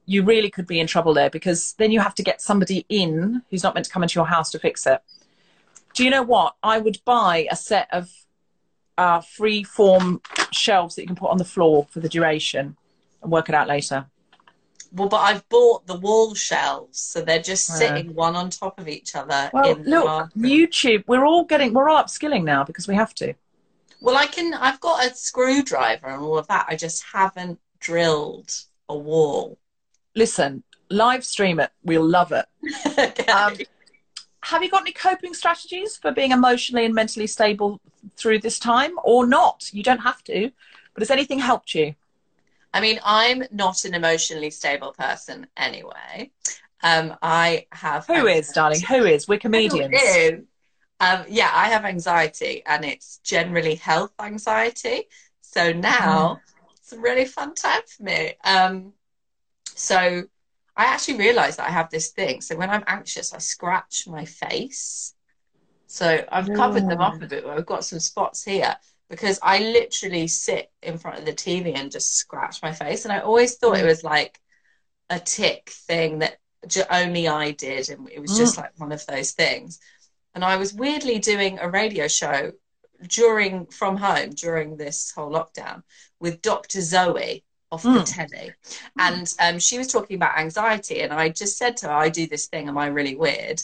[0.05, 3.41] you really could be in trouble there because then you have to get somebody in
[3.49, 5.01] who's not meant to come into your house to fix it.
[5.93, 6.55] Do you know what?
[6.63, 8.09] I would buy a set of
[8.97, 12.77] uh, free form shelves that you can put on the floor for the duration
[13.21, 14.05] and work it out later.
[14.91, 17.75] Well, but I've bought the wall shelves, so they're just Yeah.
[17.75, 20.33] sitting one on top of each other Well, in the look.
[20.35, 21.03] YouTube.
[21.07, 21.73] We're all getting.
[21.73, 23.33] We're all upskilling now because we have to.
[24.01, 26.65] Well, I can, I've got a screwdriver and all of that.
[26.69, 28.51] I just haven't drilled
[28.87, 29.59] a wall.
[30.15, 31.71] Listen, live stream it.
[31.83, 32.45] We'll love it.
[32.97, 33.25] Okay.
[33.31, 33.57] Um,
[34.43, 37.79] have you got any coping strategies for being emotionally and mentally stable
[38.15, 39.69] through this time or not?
[39.73, 40.51] You don't have to,
[40.93, 41.95] but has anything helped you?
[42.73, 46.31] I mean, I'm not an emotionally stable person anyway.
[46.83, 48.81] Um, I have Who is, darling?
[48.81, 49.27] Who is?
[49.27, 49.91] We're comedians.
[49.91, 50.41] Who is?
[51.01, 55.03] Um, yeah, I have anxiety, and it's generally health anxiety.
[55.41, 58.33] So now it's a really fun time for me.
[58.43, 58.93] Um,
[59.75, 60.23] so
[60.75, 62.41] I actually realized that I have this thing.
[62.41, 65.13] So when I'm anxious, I scratch my face.
[65.87, 67.45] So I've covered them up a bit.
[67.45, 68.75] I've got some spots here
[69.09, 73.05] because I literally sit in front of the TV and just scratch my face.
[73.05, 74.39] And I always thought it was like
[75.09, 76.37] a tick thing that
[76.91, 79.79] only I did, and it was just like one of those things.
[80.35, 82.51] And I was weirdly doing a radio show
[83.07, 85.83] during from home during this whole lockdown
[86.19, 86.81] with Dr.
[86.81, 88.05] Zoe off the Mm.
[88.05, 88.53] telly,
[88.97, 92.27] and um, she was talking about anxiety, and I just said to her, "I do
[92.27, 92.67] this thing.
[92.67, 93.61] Am I really weird?"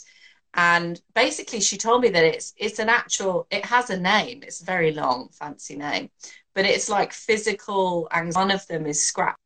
[0.56, 3.46] And basically, she told me that it's it's an actual.
[3.52, 4.42] It has a name.
[4.44, 6.10] It's a very long, fancy name,
[6.54, 8.08] but it's like physical.
[8.14, 8.40] anxiety.
[8.40, 9.38] One of them is scratching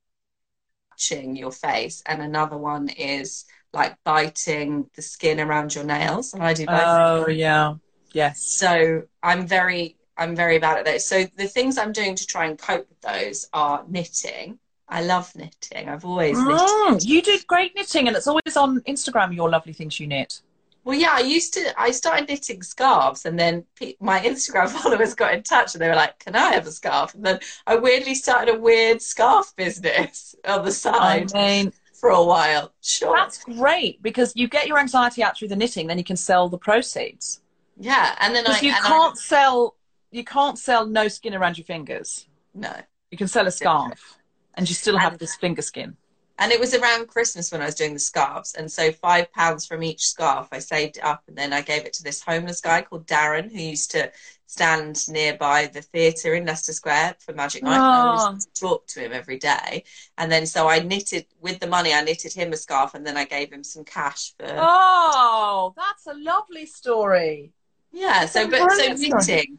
[1.35, 6.33] your face, and another one is like biting the skin around your nails.
[6.33, 6.77] And I do both.
[6.77, 7.75] Oh, yeah.
[8.13, 8.41] Yes.
[8.41, 11.05] So I'm very I'm very bad at those.
[11.05, 14.59] So the things I'm doing to try and cope with those are knitting.
[14.87, 15.87] I love knitting.
[15.87, 16.57] I've always knitted.
[16.57, 19.35] Mm, you did great knitting, and it's always on Instagram.
[19.35, 20.41] Your lovely things you knit.
[20.85, 21.73] Well, yeah, I used to.
[21.79, 25.87] I started knitting scarves, and then pe- my Instagram followers got in touch, and they
[25.89, 29.53] were like, "Can I have a scarf?" And then I weirdly started a weird scarf
[29.55, 32.73] business on the I side mean, for a while.
[32.81, 33.15] Sure.
[33.15, 36.47] that's great because you get your anxiety out through the knitting, then you can sell
[36.49, 37.41] the proceeds.
[37.77, 39.75] yeah, and then I Because you and can't sell,
[40.11, 42.25] you can't sell no skin around your fingers.
[42.53, 42.73] no.
[43.11, 44.17] You can sell a scarf,
[44.55, 45.97] and you still have And- this finger skin.
[46.39, 48.55] And it was around Christmas when I was doing the scarves.
[48.55, 51.85] And so five pounds from each scarf, I saved it up and then I gave
[51.85, 54.11] it to this homeless guy called Darren who used to
[54.47, 57.83] stand nearby the theatre in Leicester Square for Magic Night.
[57.87, 58.13] And I Oh.
[58.13, 59.83] used to talk to him every day.
[60.17, 63.17] And then so I knitted with the money, I knitted him a scarf and then
[63.17, 67.51] I gave him some cash for Oh, that's a lovely story.
[67.91, 69.57] Yeah, so but so knitting.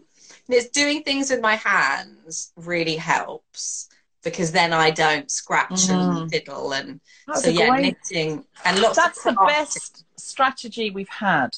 [0.49, 3.89] It's doing things with my hands really helps
[4.23, 6.31] because then I don't scratch and Mm.
[6.31, 7.97] fiddle and That's so yeah, great.
[8.11, 11.57] knitting and lots That's the best strategy we've had.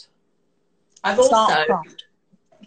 [1.05, 2.05] I've Start also craft.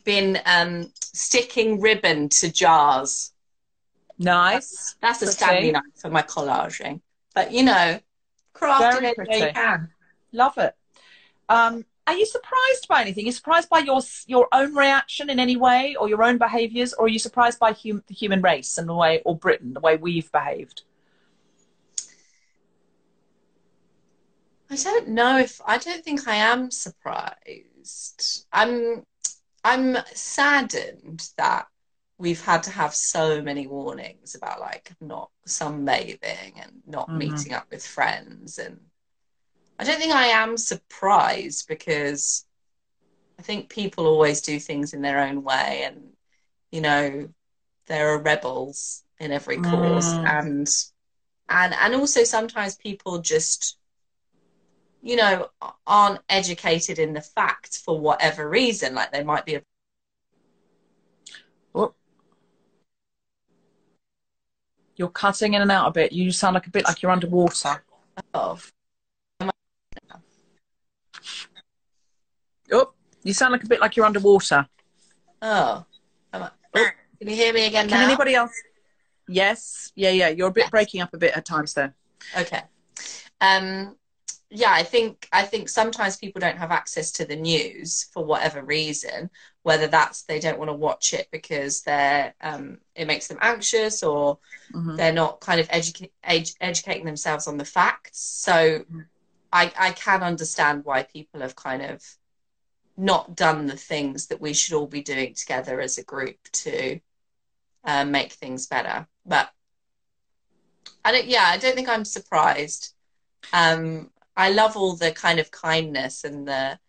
[0.03, 3.31] been um, sticking ribbon to jars.
[4.17, 4.95] Nice.
[5.01, 5.38] That's a Pretty.
[5.38, 7.01] Stanley knife for my collaging.
[7.34, 7.99] But you know,
[8.53, 9.89] crafting Very it where you can.
[10.31, 10.75] Love it.
[11.47, 13.26] Um, are you surprised by anything?
[13.26, 16.94] Are you surprised by your your own reaction in any way, or your own behaviours,
[16.94, 19.80] or are you surprised by hum- the human race and the way, or Britain, the
[19.80, 20.84] way we've behaved?
[24.70, 28.46] I don't know if I don't think I am surprised.
[28.52, 29.06] I'm
[29.63, 31.68] I'm saddened that
[32.18, 37.18] we've had to have so many warnings about like not sunbathing and not Mhm.
[37.18, 38.80] meeting up with friends and
[39.77, 42.45] I don't think I am surprised because
[43.38, 46.13] I think people always do things in their own way and
[46.71, 47.29] you know
[47.88, 50.27] there are rebels in every cause Mm.
[50.39, 50.67] and
[51.49, 53.77] and and also sometimes people just
[55.01, 55.49] you know
[55.85, 59.61] aren't educated in the facts for whatever reason like they might be a
[64.97, 66.13] You're cutting in and out a bit.
[66.13, 67.83] You sound like a bit like you're underwater.
[68.33, 68.57] Oh,
[73.25, 74.67] you sound like a bit like you're underwater.
[75.41, 75.85] oh
[76.33, 76.88] am I, oh,
[77.19, 78.53] can you hear me again Can now anybody else?
[79.27, 79.91] Yes.
[79.95, 80.29] Yeah, yeah.
[80.29, 80.69] You're a bit Yes.
[80.69, 81.95] breaking up a bit at times there.
[82.38, 82.61] Okay.
[83.41, 83.95] Um,
[84.51, 88.63] yeah, I think I think sometimes people don't have access to the news for whatever
[88.63, 89.29] reason,
[89.63, 94.03] whether that's they don't want to watch it because they're um, it makes them anxious
[94.03, 94.38] or
[94.73, 94.95] Mhm.
[94.97, 98.19] they're not kind of educa- ed- educating themselves on the facts.
[98.19, 98.85] So
[99.51, 102.03] I I can understand why people have kind of
[102.97, 106.99] not done the things that we should all be doing together as a group to
[107.84, 109.08] uh, make things better.
[109.25, 109.49] But
[111.03, 111.27] I don't.
[111.27, 112.93] Yeah, I don't think I'm surprised.
[113.53, 116.79] Um, I love all the kind of kindness and the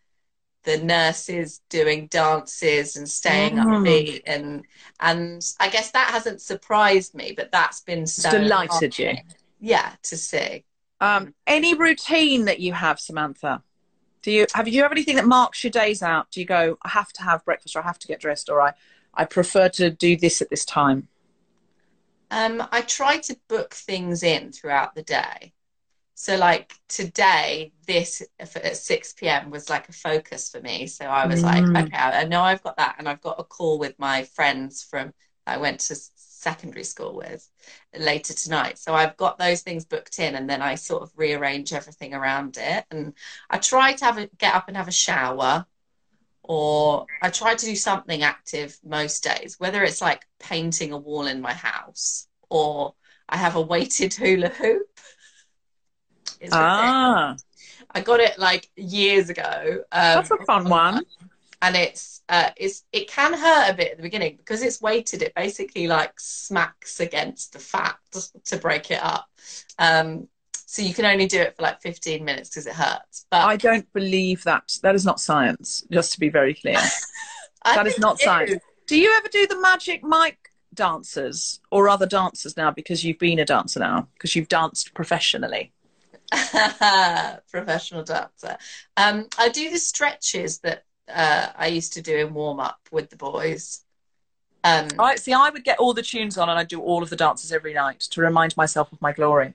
[0.65, 3.85] the nurses doing dances and staying Mm.
[3.85, 4.65] upbeat and
[5.01, 9.17] and I guess that hasn't surprised me, but that's been so delighted you.
[9.61, 10.65] Yeah, to see.
[11.01, 13.63] Um, any routine that you have, Samantha?
[14.27, 16.33] Do you have you have anything that marks your days out?
[16.33, 18.61] Do you go, I have to have breakfast or I have to get dressed or
[18.61, 18.73] I,
[19.15, 21.07] I prefer to do this at this time?
[22.31, 25.53] Um, I try to book things in throughout the day.
[26.15, 29.51] So, like today, this at 6 p.m.
[29.51, 30.87] was like a focus for me.
[30.87, 31.45] So I was Mm.
[31.45, 34.83] like, okay, I know I've got that, and I've got a call with my friends
[34.83, 35.15] from
[35.47, 35.97] I went to
[36.49, 37.43] secondary school with
[37.99, 38.79] later tonight.
[38.79, 42.57] So I've got those things booked in, and then I sort of rearrange everything around
[42.59, 42.85] it.
[42.91, 43.15] And
[43.51, 45.67] I try to have a get up and have a shower,
[46.43, 51.27] or I try to do something active most days, whether it's like painting a wall
[51.27, 52.95] in my house or
[53.29, 54.87] I have a weighted hula hoop.
[56.53, 57.37] Ah,
[57.91, 59.85] I got it like years ago.
[59.93, 61.05] Um, that's a fun one.
[61.63, 65.23] And it's uh, it's it can hurt a bit at the beginning because it's weighted.
[65.23, 67.97] It basically like smacks against the fat
[68.45, 69.27] to break it up.
[69.79, 73.27] Um, so you can only do it for like 15 minutes because it hurts.
[73.31, 74.77] But I don't believe that.
[74.83, 76.79] That is not science, just to be very clear.
[77.65, 78.53] That is not science.
[78.53, 78.59] is.
[78.87, 83.41] Do you ever do the Magic Mike dancers or other dancers now because you've been
[83.41, 85.73] a dancer now, because you've danced professionally?
[87.51, 88.57] professional dancer.
[88.97, 93.11] Um, I do the stretches that uh, I used to do in warm up with
[93.11, 93.83] the boys.
[94.65, 95.33] Um, I see.
[95.33, 97.73] I would get all the tunes on, and I'd do all of the dances every
[97.73, 99.55] night to remind myself of my glory.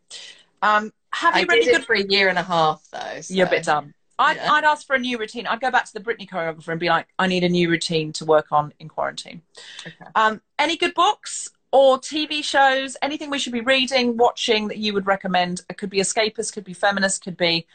[0.61, 3.21] Um, have I you read did any it for a year and a half though.
[3.21, 3.33] So.
[3.33, 3.93] You're a bit done.
[4.17, 4.53] I'd, Yeah.
[4.53, 5.47] I'd ask for a new routine.
[5.47, 8.13] I'd go back to the Britney choreographer and be like, I need a new routine
[8.13, 9.41] to work on in quarantine.
[9.81, 10.11] Okay.
[10.15, 11.49] Um, any good books?
[11.71, 15.61] or TV shows, anything we should be reading, watching that you would recommend.
[15.69, 17.65] It could be escapist, could be feminist, could be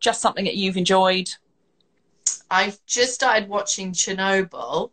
[0.00, 1.30] just something that you've enjoyed.
[2.54, 4.92] I've just started watching Chernobyl.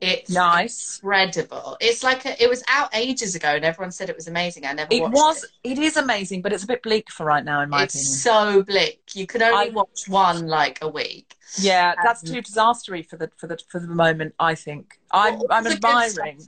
[0.00, 0.98] It's Nice.
[0.98, 1.76] incredible.
[1.80, 4.66] It's like a, it was out ages ago, and everyone said it was amazing.
[4.66, 4.92] I never.
[4.92, 5.44] It was.
[5.62, 5.72] It.
[5.72, 7.86] It is amazing, but it's a bit bleak for right now, in my opinion.
[8.02, 8.54] It's opinion.
[8.56, 9.02] so bleak.
[9.14, 11.36] You can only I- watch one like a week.
[11.58, 14.34] Yeah, that's Um, too disastery for the for the for the moment.
[14.38, 16.40] I think I'm I'm admiring.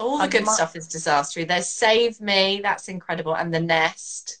[0.00, 1.46] All the I'm good admi- stuff is disastery.
[1.46, 4.38] There's Save Me, that's incredible, and The Nest.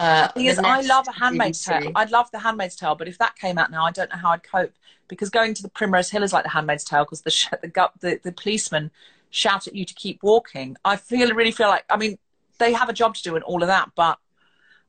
[0.00, 1.80] Uh, The thing The is, I love a Handmaid's BBC.
[1.82, 1.92] Tale.
[1.94, 4.30] I'd love the Handmaid's Tale, but if that came out now, I don't know how
[4.30, 4.72] I'd cope
[5.08, 7.90] because going to the Primrose Hill is like the Handmaid's Tale because the, sh- the
[8.00, 8.90] the the policemen
[9.30, 10.76] shout at you to keep walking.
[10.84, 12.18] I feel really feel like I mean
[12.58, 14.18] they have a job to do and all of that, but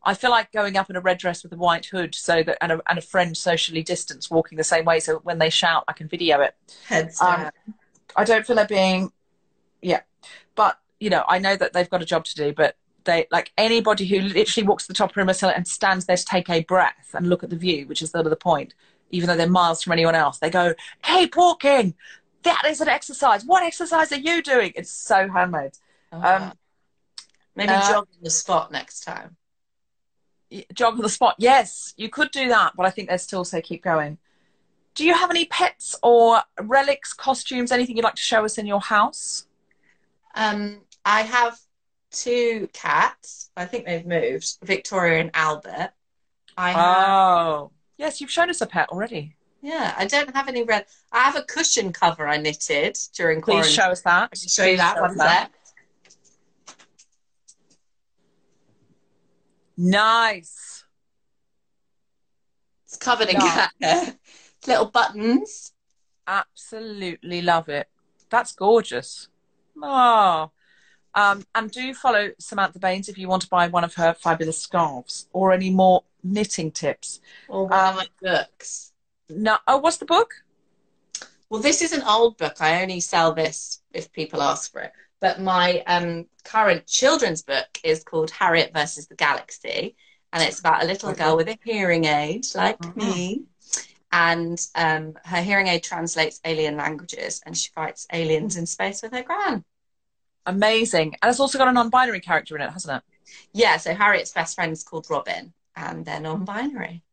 [0.03, 2.57] I feel like going up in a red dress with a white hood so that
[2.62, 5.84] and a, and a friend socially distanced walking the same way so when they shout
[5.88, 6.55] I can video it.
[6.88, 7.51] Heads Um, down.
[8.16, 9.12] I don't feel like being,
[9.82, 10.01] yeah.
[10.55, 12.53] But you know, I know that they've got a job to do.
[12.53, 16.06] But they like anybody who literally walks to the top of Primrose Hill and stands
[16.06, 18.74] there to take a breath and look at the view, which is the other point.
[19.10, 20.74] Even though they're miles from anyone else, they go,
[21.04, 21.95] "Keep walking.
[22.43, 23.43] That is an exercise.
[23.45, 25.74] What exercise are you doing?" It's so Handmaid.
[26.12, 26.54] Oh, um,
[27.56, 29.36] Maybe uh, jog on the spot next time.
[30.74, 31.36] Jog on the spot.
[31.38, 34.18] Yes, you could do that, but I think they'd still say keep going.
[34.95, 38.66] Do you have any pets or relics, costumes, anything you'd like to show us in
[38.66, 39.45] your house?
[40.36, 41.58] Um, I have
[42.12, 43.49] two cats.
[43.57, 45.91] I think they've moved, Victoria and Albert.
[46.57, 49.36] I have, Oh, yes, you've shown us a pet already.
[49.62, 50.86] yeah, I don't have any red.
[51.12, 53.74] I have a cushion cover I knitted during Please quarantine.
[53.74, 54.30] show us that.
[54.34, 55.51] I show you that one that.
[59.78, 60.84] Nice.
[62.86, 63.53] It's covered in Yeah.
[63.53, 64.16] cat hair.
[64.68, 65.74] Little buttons.
[66.28, 67.89] Absolutely love it.
[68.30, 69.28] That's gorgeous.
[69.82, 70.51] Oh.
[71.14, 74.62] Um, and do follow Samantha Baines if you want to buy one of her fabulous
[74.62, 77.20] scarves or any more knitting tips.
[77.49, 78.93] Or one Um, of my books.
[79.30, 80.34] No, oh, what's the book?
[81.49, 82.62] Well, this is an old book.
[82.62, 84.93] I only sell this if people ask for it.
[85.20, 89.95] But my um, current children's book is called Harriet versus the Galaxy.
[90.34, 92.95] And it's about a little girl with a hearing aid, like Mhm.
[92.95, 93.43] me.
[94.14, 99.14] And um, her hearing aid translates alien languages and she fights aliens in space with
[99.14, 99.64] her gran.
[100.46, 101.16] Amazing.
[101.22, 103.36] And it's also got a non-binary character in it, hasn't it?
[103.54, 107.04] Yeah, so Harriet's best friend is called Robin and they're non binary.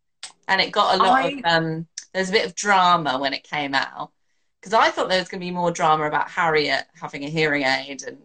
[0.47, 3.45] And it got a lot I- of, um, there's a bit of drama when it
[3.45, 4.13] came out.
[4.61, 7.63] Because I thought there was going to be more drama about Harriet having a hearing
[7.63, 8.19] aid and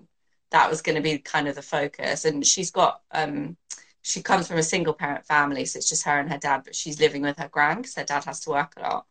[0.50, 2.26] that was going to be kind of the focus.
[2.26, 3.58] And she's got, um,
[4.02, 6.76] she comes from a single parent family, so it's just her and her dad, but
[6.76, 9.06] she's living with her gran because her dad has to work a lot.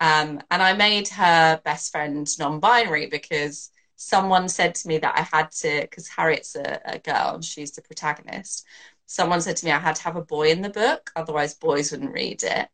[0.00, 3.70] Um, and I made her best friend non binary because
[4.02, 7.72] someone said to me that I had to, because Harriet's a, a girl and she's
[7.72, 8.66] the protagonist.
[9.04, 11.92] Someone said to me I had to have a boy in the book, otherwise boys
[11.92, 12.68] wouldn't read it.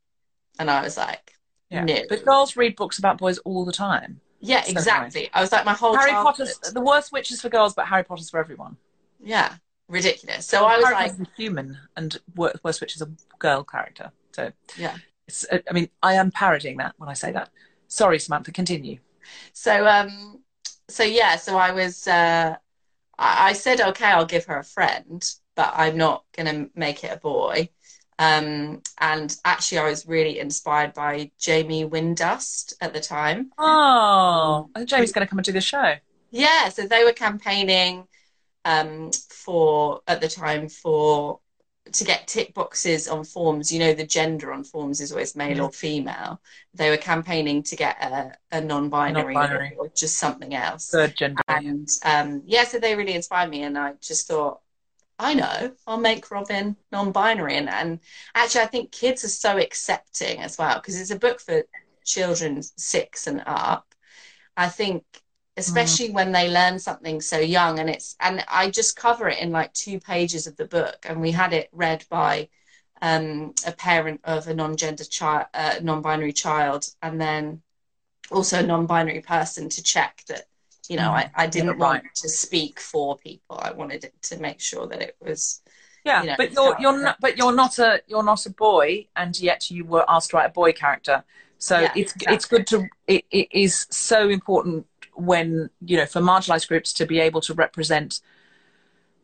[0.61, 1.33] And I was like,
[1.69, 1.85] Yeah.
[1.85, 2.03] no.
[2.09, 4.21] But girls read books about boys all the time.
[4.39, 5.29] Yeah, So exactly.
[5.35, 8.31] I was like, my whole Harry Potter's the worst witches for girls, but Harry Potter's
[8.31, 8.77] for everyone.
[9.21, 9.53] Yeah,
[9.89, 10.47] ridiculous.
[10.47, 13.11] So I was Harry like, a human, and Worst Witch is a
[13.41, 14.13] girl character.
[14.33, 14.95] So yeah.
[15.27, 17.51] it's, I mean, I am parodying that when I say that.
[17.89, 18.99] Sorry, Samantha, continue.
[19.53, 20.43] So um,
[20.89, 22.57] so yeah, so I was uh,
[23.19, 25.25] I, I said, okay, I'll give her a friend,
[25.55, 27.71] but I'm not gonna make it a boy.
[28.19, 33.53] Um, and actually, I was really inspired by Jamie Windust at the time.
[33.59, 35.97] Oh, I think Jamie's going to come and do the show.
[36.31, 38.07] Yeah, so they were campaigning
[38.65, 41.41] um, for at the time for
[41.93, 43.73] to get tick boxes on forms.
[43.73, 46.41] You know, the gender on forms is always male or female.
[46.75, 49.77] They were campaigning to get a, a non-binary, Non-binary.
[49.79, 50.91] or just something else.
[50.91, 51.43] Third gender.
[51.49, 54.61] And um, yeah, so they really inspired me, and I just thought,
[55.19, 58.01] I know, I'll make Robin non-binary, and and
[58.35, 61.63] actually, I think kids are so accepting as well because it's a book for
[62.05, 63.95] children six and up.
[64.57, 65.05] I think,
[65.57, 69.51] especially when they learn something so young, and it's and I just cover it in
[69.53, 72.49] like two pages of the book, and we had it read by
[73.03, 77.63] um, a parent of a non-gender child, uh, non-binary child, and then
[78.31, 80.47] also a non-binary person to check that
[80.89, 81.81] you know I, I didn't Mm.
[81.81, 82.03] right.
[82.03, 85.63] want to speak for people i wanted it to make sure that it was
[86.05, 89.09] Yeah, you know, but you're you're not but you're not a you're not a boy,
[89.17, 91.25] and yet you were asked to write a boy character.
[91.59, 92.27] So Yeah, it's exactly.
[92.29, 94.87] it's good to it, it is so important
[95.17, 98.21] when you know for marginalised groups to be able to represent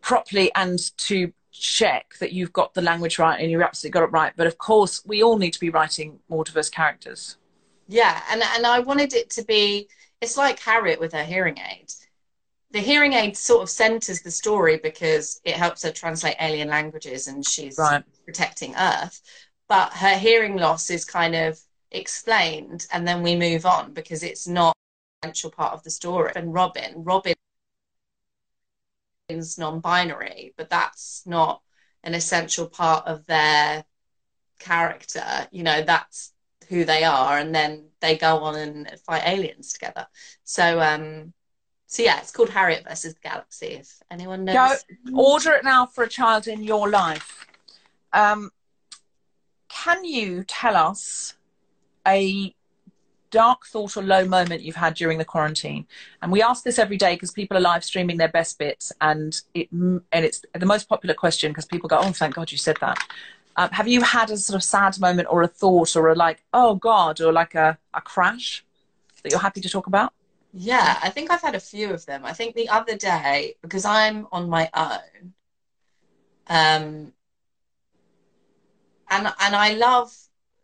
[0.01, 4.11] properly and to check that you've got the language right and you've absolutely got it
[4.13, 4.33] right.
[4.37, 7.37] But of course, we all need to be writing more diverse characters.
[7.89, 9.89] yeah and and i wanted it to be
[10.21, 11.91] it's like harriet with her hearing aid
[12.73, 17.29] the hearing aid sort of centers the story because it helps her translate alien languages
[17.29, 18.05] and she's Right.
[18.27, 19.23] protecting Earth.
[19.69, 21.61] But her hearing loss is kind of
[21.93, 24.75] explained, and then we move on because it's not
[25.23, 26.33] essential part of the story.
[26.35, 27.35] And Robin, Robin
[29.29, 31.63] Robin's non-binary, but that's not
[32.03, 33.85] an essential part of their
[34.59, 35.25] character.
[35.51, 36.33] You know, that's
[36.69, 40.07] who they are, and then they go on and fight aliens together.
[40.45, 41.33] So, um,
[41.87, 43.67] so yeah, it's called Harriet versus the Galaxy.
[43.67, 47.47] If anyone knows, Go order it now for a child in your life.
[48.13, 48.51] Um,
[49.69, 51.37] can you tell us
[52.07, 52.55] a
[53.33, 55.87] dark thought or low moment you've had during the quarantine?
[56.23, 59.41] And we ask this every day because people are live streaming their best bits, and
[59.55, 62.77] it and it's the most popular question because people go, "Oh, thank God you said
[62.81, 62.99] that."
[63.57, 66.45] Um, have you had a sort of sad moment or a thought or a like,
[66.53, 68.65] "Oh God," or like a, a crash
[69.23, 70.13] that you're happy to talk about?
[70.55, 72.25] Yeah, I think I've had a few of them.
[72.25, 75.33] I think the other day, because I'm on my own,
[76.47, 77.13] um,
[79.11, 80.15] and and I love,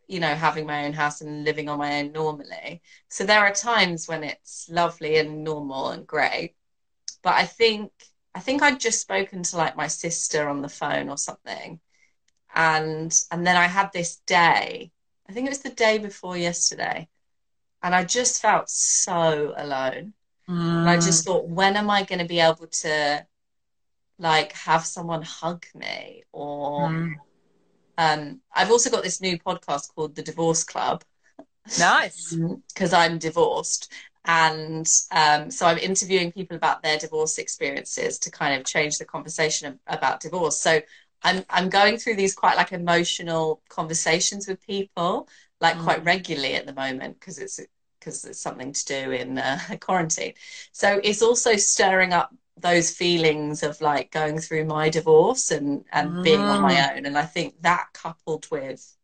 [0.08, 2.82] you know, having my own house and living on my own normally.
[3.10, 6.54] So there are times when it's lovely and normal and great.
[7.22, 7.92] But I think
[8.34, 11.80] I think I'd just spoken to like my sister on the phone or something.
[12.54, 14.92] And and then I had this day,
[15.28, 17.08] I think it was the day before yesterday,
[17.82, 20.14] and I just felt so alone.
[20.80, 23.26] And I just thought, when am I going to be able to
[24.18, 26.24] like have someone hug me?
[26.32, 27.14] Or Mm.
[27.98, 31.04] Um, I've also got this new podcast called The Divorce Club
[31.78, 32.36] nice.
[32.72, 33.92] because I'm divorced.
[34.24, 39.04] And um, so I'm interviewing people about their divorce experiences to kind of change the
[39.04, 40.60] conversation about divorce.
[40.60, 40.80] So
[41.22, 45.28] I'm I'm going through these quite like emotional conversations with people
[45.60, 47.58] like quite regularly at the moment because it's
[47.98, 50.34] because it's something to do in uh, quarantine.
[50.70, 56.22] So it's also stirring up those feelings of like going through my divorce and and
[56.22, 56.96] being on my mm.
[56.96, 57.06] own.
[57.06, 58.96] And I think that coupled with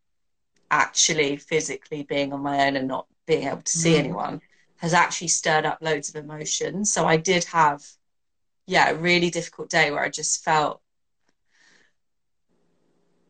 [0.71, 3.99] actually physically being on my own and not being able to see mm.
[3.99, 4.41] anyone
[4.77, 7.83] has actually stirred up loads of emotions So I did have,
[8.67, 10.81] yeah, a really difficult day where I just felt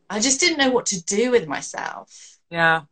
[0.09, 2.37] I just didn't know what to do with myself.
[2.49, 2.83] Yeah.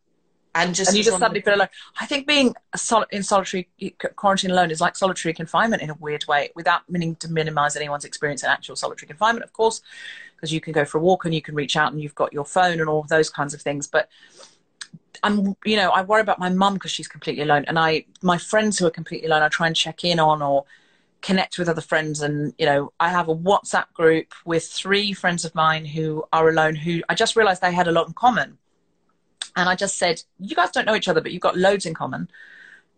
[0.54, 1.68] And just and you just suddenly feel alone.
[2.00, 3.68] I think being a sol- in solitary
[4.14, 8.04] quarantine alone is like solitary confinement in a weird way, without meaning to minimise anyone's
[8.04, 9.82] experience in actual solitary confinement, of course,
[10.36, 12.32] because you can go for a walk and you can reach out and you've got
[12.32, 13.88] your phone and all those kinds of things.
[13.88, 14.08] But
[15.24, 18.38] I'm, you know, I worry about my mum because she's completely alone, and I, my
[18.38, 20.64] friends who are completely alone, I try and check in on or
[21.24, 25.42] connect with other friends and you know i have a whatsapp group with three friends
[25.42, 28.58] of mine who are alone who i just realized they had a lot in common
[29.56, 31.94] and I just said, You guys don't know each other, but you've got loads in
[31.94, 32.28] common.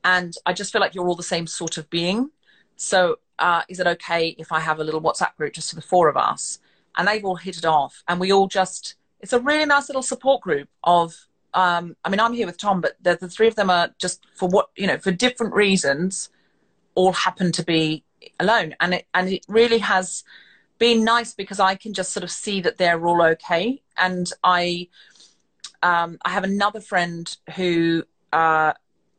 [0.05, 2.31] And I just feel like you're all the same sort of being.
[2.77, 5.83] So uh, is it okay if I have a little WhatsApp group just for the
[5.83, 6.59] four of us?
[6.97, 8.03] And they've all hit it off.
[8.07, 12.21] And we all just, it's a really nice little support group of, um, I mean,
[12.21, 14.87] I'm here with Tom, but the, the three of them are just for what, you
[14.87, 16.31] know, for different reasons,
[16.95, 18.05] all happen to be
[18.39, 18.75] alone.
[18.81, 20.23] And it, and it really has
[20.79, 23.83] been nice because I can just sort of see that they're all okay.
[23.97, 24.89] And I,
[25.83, 28.73] um, I have another friend who uh,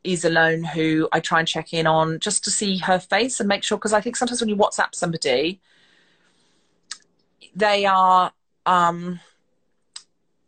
[0.04, 3.48] is alone who I try and check in on just to see her face and
[3.48, 5.60] make sure because I think sometimes when you WhatsApp somebody,
[7.54, 8.32] they are
[8.66, 9.20] um,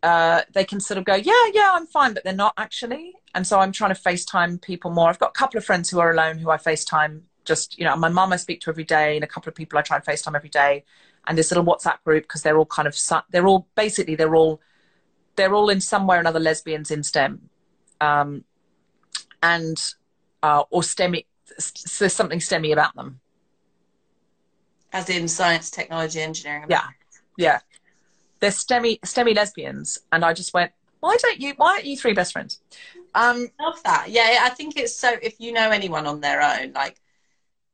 [0.02, 3.14] uh, they can sort of go, yeah, yeah, I'm fine, but they're not actually.
[3.34, 5.08] And so I'm trying to FaceTime people more.
[5.08, 7.22] I've got a couple of friends who are alone who I FaceTime.
[7.44, 9.78] Just you know, my mum I speak to every day, and a couple of people
[9.78, 10.84] I try and FaceTime every day.
[11.26, 12.96] And this little WhatsApp group because they're all kind of
[13.30, 14.60] they're all basically they're all
[15.40, 17.48] they're all in some way or another lesbians in STEM,
[18.02, 18.44] um,
[19.42, 19.82] and
[20.42, 21.24] uh, or STEMmy.
[21.56, 23.20] s- There's something STEMmy about them.
[24.92, 26.66] as in science, technology, engineering.
[26.68, 26.88] Yeah,
[27.38, 27.60] yeah.
[28.40, 31.54] They're STEMmy STEMmy lesbians, and I just went, why don't you?
[31.56, 32.60] Why aren't you three best friends?
[33.14, 34.10] Um, Love that.
[34.10, 35.14] Yeah, I think it's so.
[35.22, 37.00] If you know anyone on their own, like,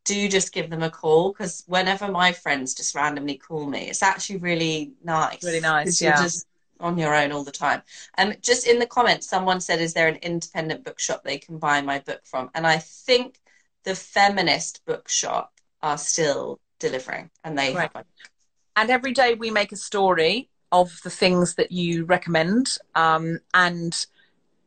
[0.04, 4.04] do just give them a call because whenever my friends just randomly call me, it's
[4.04, 5.42] actually really nice.
[5.42, 6.00] Really nice.
[6.00, 6.22] yeah.
[6.22, 6.46] Just
[6.80, 7.82] on your own all the time.
[8.16, 11.58] And um, just in the comments, someone said, "Is there an independent bookshop they can
[11.58, 13.40] buy my book from?" And I think
[13.84, 15.52] the feminist bookshop
[15.82, 17.90] are still delivering, and they Right.
[18.76, 24.06] and every day we make a story of the things that you recommend um, and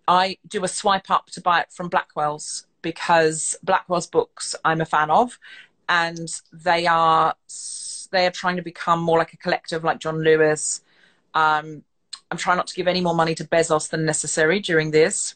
[0.08, 4.86] i do a swipe up to buy it from blackwell's because blackwell's books i'm a
[4.86, 5.38] fan of
[5.88, 7.36] and they are
[8.12, 10.82] they are trying to become more like a collective like john lewis
[11.36, 11.84] um,
[12.32, 15.36] i'm trying not to give any more money to bezos than necessary during this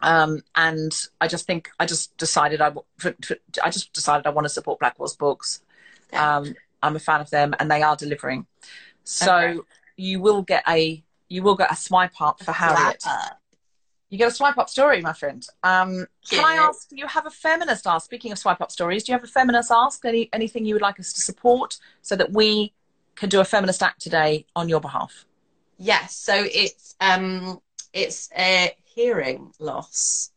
[0.00, 4.26] Um, and I just think I just decided I, w- for- for- I just decided
[4.28, 5.60] I want to support Blackwell's books.
[6.12, 8.46] Um, I'm a fan of them, and they are delivering.
[9.02, 9.58] So Okay.
[9.96, 13.02] you will get a you will get a swipe up for Harriet.
[13.04, 13.40] Up.
[14.10, 15.42] You get a swipe up story, my friend.
[15.64, 16.88] Um, can I ask?
[16.90, 18.04] Do you have a feminist ask?
[18.04, 20.04] Speaking of swipe up stories, do you have a feminist ask?
[20.04, 21.70] Any anything you would like us to support
[22.02, 22.72] so that we
[23.16, 25.24] can do a feminist act today on your behalf?
[25.78, 27.60] Yes, so it's um
[27.92, 30.30] it's a hearing loss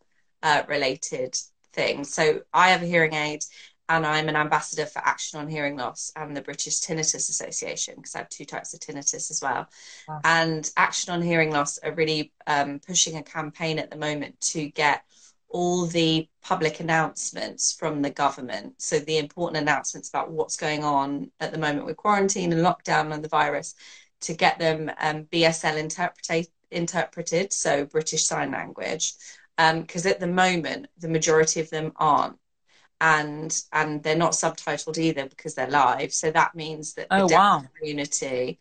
[0.43, 1.35] uh, related
[1.73, 2.03] thing.
[2.03, 3.43] So I have a hearing aid
[3.89, 8.15] and I'm an ambassador for Action on Hearing Loss and the British Tinnitus Association because
[8.15, 9.67] I have two types of tinnitus as well.
[10.07, 10.21] Wow.
[10.23, 14.69] And Action on Hearing Loss are really um, pushing a campaign at the moment to
[14.69, 15.03] get
[15.49, 18.75] all the public announcements from the government.
[18.81, 23.13] So the important announcements about what's going on at the moment with quarantine and lockdown
[23.13, 23.75] and the virus
[24.21, 29.13] to get them um, BSL interpreted, interpreted, so British Sign Language,
[29.57, 32.37] because at the moment the majority of them aren't,
[33.01, 36.13] and and they're not subtitled either because they're live.
[36.13, 37.69] So that means that the Oh, deaf wow.
[37.77, 38.59] community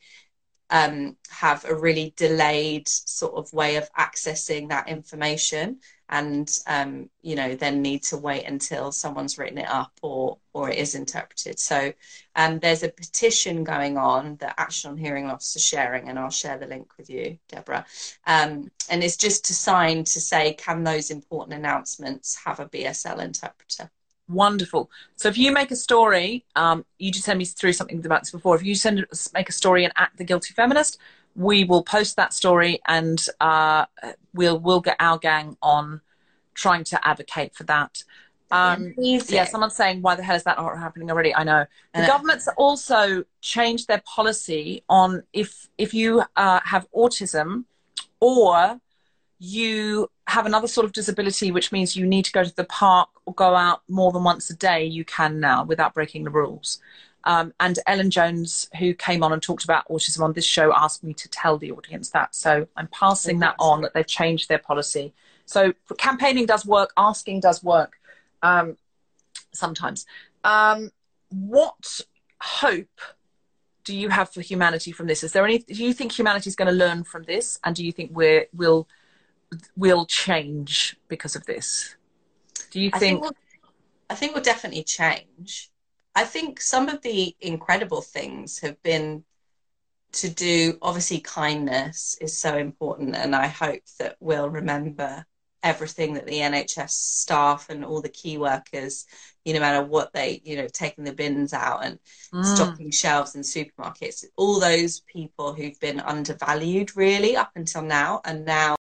[0.71, 5.81] um, have a really delayed sort of way of accessing that information
[6.11, 10.69] and um, you know then need to wait until someone's written it up or or
[10.69, 11.93] it is interpreted so
[12.37, 16.31] um, there's a petition going on that action on hearing loss is sharing and i'll
[16.31, 17.87] share the link with you deborah
[18.27, 23.21] um, and it's just to sign to say can those important announcements have a bsl
[23.21, 23.91] interpreter
[24.29, 24.89] Wonderful.
[25.17, 28.31] So if you make a story, um, you just send me through something about this
[28.31, 28.55] before.
[28.55, 29.05] If you send
[29.35, 30.99] make a story and act the guilty feminist,
[31.35, 33.87] we will post that story and uh,
[34.35, 36.01] we'll we'll get our gang on
[36.55, 38.03] trying to advocate for that.
[38.53, 41.35] Um, yeah, someone's saying why the hell is that not happening already?
[41.35, 47.65] I know the government's also changed their policy on if if you uh, have autism
[48.19, 48.81] or
[49.39, 53.09] you have another sort of disability, which means you need to go to the park
[53.25, 56.79] or go out more than once a day, you can now without breaking the rules.
[57.25, 61.05] Um, and Ellen Jones, who came on and talked about autism on this show, asked
[61.05, 62.35] me to tell the audience that.
[62.35, 65.13] So I'm passing that on that they've changed their policy.
[65.45, 67.99] So campaigning does work, asking does work
[68.43, 68.77] um,
[69.53, 70.07] sometimes.
[70.45, 70.91] Um,
[71.29, 72.01] what
[72.41, 73.01] hope
[73.85, 75.23] do you have for humanity from this?
[75.23, 75.59] Is there any?
[75.59, 78.47] Do you think humanity is going to learn from this, and do you think we're
[78.55, 78.89] will
[79.77, 81.97] will change because of this?
[82.71, 82.95] Do you think?
[82.95, 83.23] I think?
[83.23, 83.33] we'll,
[84.09, 85.70] I think will definitely change.
[86.15, 89.25] I think some of the incredible things have been
[90.13, 90.79] to do.
[90.83, 95.25] Obviously, kindness is so important, and I hope that we'll remember
[95.63, 99.05] everything that the NHS staff and all the key workers,
[99.45, 101.99] you know, no matter what they, you know, taking the bins out and
[102.33, 102.45] Mm.
[102.45, 108.45] stocking shelves in supermarkets, all those people who've been undervalued really up until now, and
[108.45, 108.77] now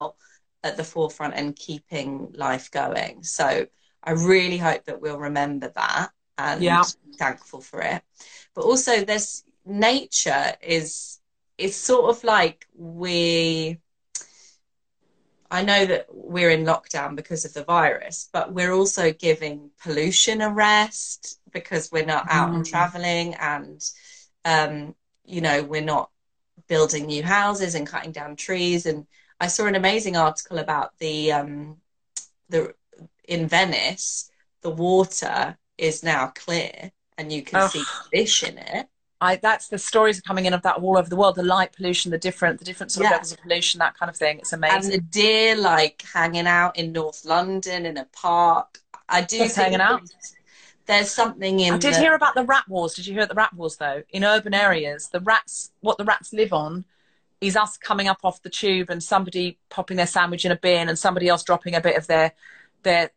[0.64, 3.24] at the forefront and keeping life going.
[3.24, 3.68] So
[4.04, 6.84] I really hope that we'll remember that and Yeah.
[7.18, 8.04] thankful for it.
[8.56, 11.20] But also there's nature is
[11.58, 13.80] it's sort of like we
[15.52, 20.42] I know that we're in lockdown because of the virus, but we're also giving pollution
[20.42, 22.70] a rest because we're not out and Mm.
[22.70, 23.82] traveling and
[24.46, 26.12] um, you know, we're not
[26.68, 29.08] building new houses and cutting down trees and
[29.42, 31.82] I saw an amazing article about the um,
[32.50, 32.76] the
[33.28, 34.30] in Venice,
[34.62, 37.72] the water is now clear and you can Ugh.
[37.72, 38.88] see fish in it.
[39.22, 41.36] I, that's the stories are coming in of that all over the world.
[41.36, 44.16] The light pollution, the different, the different sort of levels of pollution, that kind of
[44.16, 44.40] thing.
[44.40, 44.94] It's amazing.
[44.94, 48.80] And the deer like hanging out in North London in a park.
[49.10, 50.04] I do Just think hanging out?
[50.86, 52.94] There's something in I did the- hear about the rat wars.
[52.94, 54.04] Did you hear about the rat wars though?
[54.12, 56.86] In urban areas, the rats, what the rats live on,
[57.42, 60.90] is us coming up off the tube and somebody popping their sandwich in a bin
[60.90, 62.32] and somebody else dropping a bit of their
[62.84, 63.12] their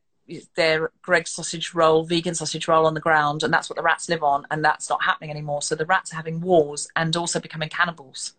[0.55, 4.09] their Greggs sausage roll, vegan sausage roll on the ground, and that's what the rats
[4.09, 5.63] live on, and that's not happening anymore.
[5.63, 8.35] So the rats are having wars and also becoming cannibals.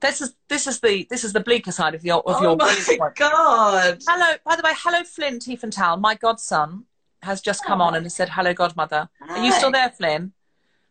[0.00, 2.56] This is this is the this is the bleaker side of your of Oh your
[2.56, 3.16] my viewpoint.
[3.16, 3.98] god.
[4.06, 6.84] Hello, by the way, hello Flynn Tiefenthal, my godson
[7.22, 9.08] has just come on and has said hello godmother.
[9.28, 10.32] Are you still there, Flynn?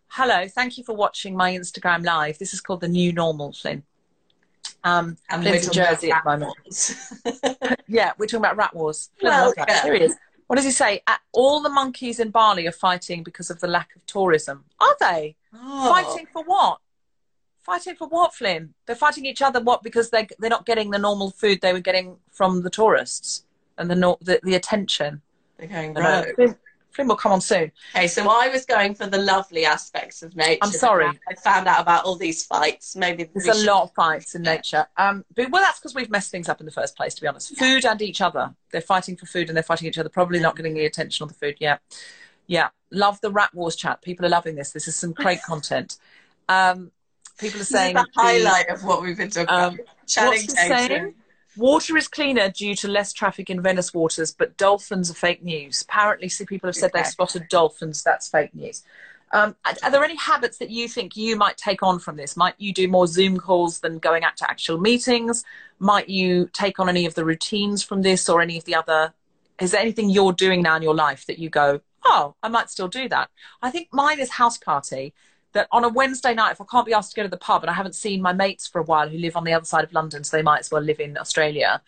[0.07, 2.39] Hello, thank you for watching my Instagram live.
[2.39, 3.83] This is called the new normal, Flynn.
[4.85, 7.75] Um, And Flynn's in Jersey at the moment.
[7.87, 9.09] Yeah, we're talking about rat wars.
[9.21, 9.83] Well, yeah.
[9.83, 10.15] Here is.
[10.47, 11.01] What does he say?
[11.33, 14.63] All the monkeys in Bali are fighting because of the lack of tourism.
[14.79, 15.35] Are they?
[15.53, 15.89] Oh.
[15.89, 16.79] Fighting for what?
[17.63, 18.75] Fighting for what, Flynn?
[18.85, 19.59] They're fighting each other.
[19.59, 19.81] What?
[19.81, 23.43] Because they they're not getting the normal food they were getting from the tourists
[23.77, 25.21] and the the, the attention.
[25.57, 25.95] They're going
[26.35, 26.55] Flynn,
[26.95, 27.73] Flynn will come on soon.
[27.93, 30.59] Okay, so I was going for the lovely aspects of nature.
[30.61, 31.05] I'm sorry.
[31.27, 32.95] I found out about all these fights.
[32.95, 34.87] Maybe There's a should- lot of fights in nature.
[34.95, 37.13] Um, but well, that's because we've messed things up in the first place.
[37.15, 38.55] To be honest, food and each other.
[38.71, 40.07] They're fighting for food and they're fighting each other.
[40.07, 41.57] Probably not getting the attention on the food.
[41.59, 41.77] Yeah,
[42.47, 42.69] yeah.
[42.91, 44.01] Love the rat wars chat.
[44.01, 44.71] People are loving this.
[44.71, 45.97] This is some great content.
[46.47, 46.91] Um,
[47.37, 50.07] people are saying the the- highlight of what we've been talking Um, about.
[50.07, 51.13] Channing
[51.55, 51.93] what's he Tatum.
[51.93, 51.95] saying?
[51.95, 55.81] Water is cleaner due to less traffic in Venice waters, but dolphins are fake news.
[55.83, 57.09] Apparently, see people have said they Okay.
[57.09, 58.03] spotted dolphins.
[58.03, 58.83] That's fake news.
[59.31, 62.37] Um, are, are there any habits that you think you might take on from this?
[62.37, 65.43] Might you do more Zoom calls than going out to actual meetings?
[65.79, 69.13] Might you take on any of the routines from this or any of the other?
[69.59, 72.69] Is there anything you're doing now in your life that you go, oh, I might
[72.69, 73.29] still do that?
[73.61, 75.13] I think mine is house party
[75.55, 77.63] that on a Wednesday night, if I can't be asked to go to the pub
[77.63, 79.83] and I haven't seen my mates for a while who live on the other side
[79.83, 81.81] of London, so they might as well live in Australia.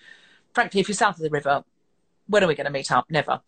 [0.54, 1.64] Frankly, if you're south of the river,
[2.26, 3.06] when are we going to meet up?
[3.10, 3.42] Never.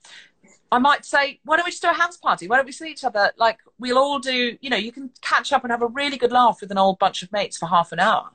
[0.71, 2.47] I might say, why don't we just do a house party?
[2.47, 3.31] Why don't we see each other?
[3.37, 6.31] Like, we'll all do, you know, you can catch up and have a really good
[6.31, 8.29] laugh with an old bunch of mates for half an hour.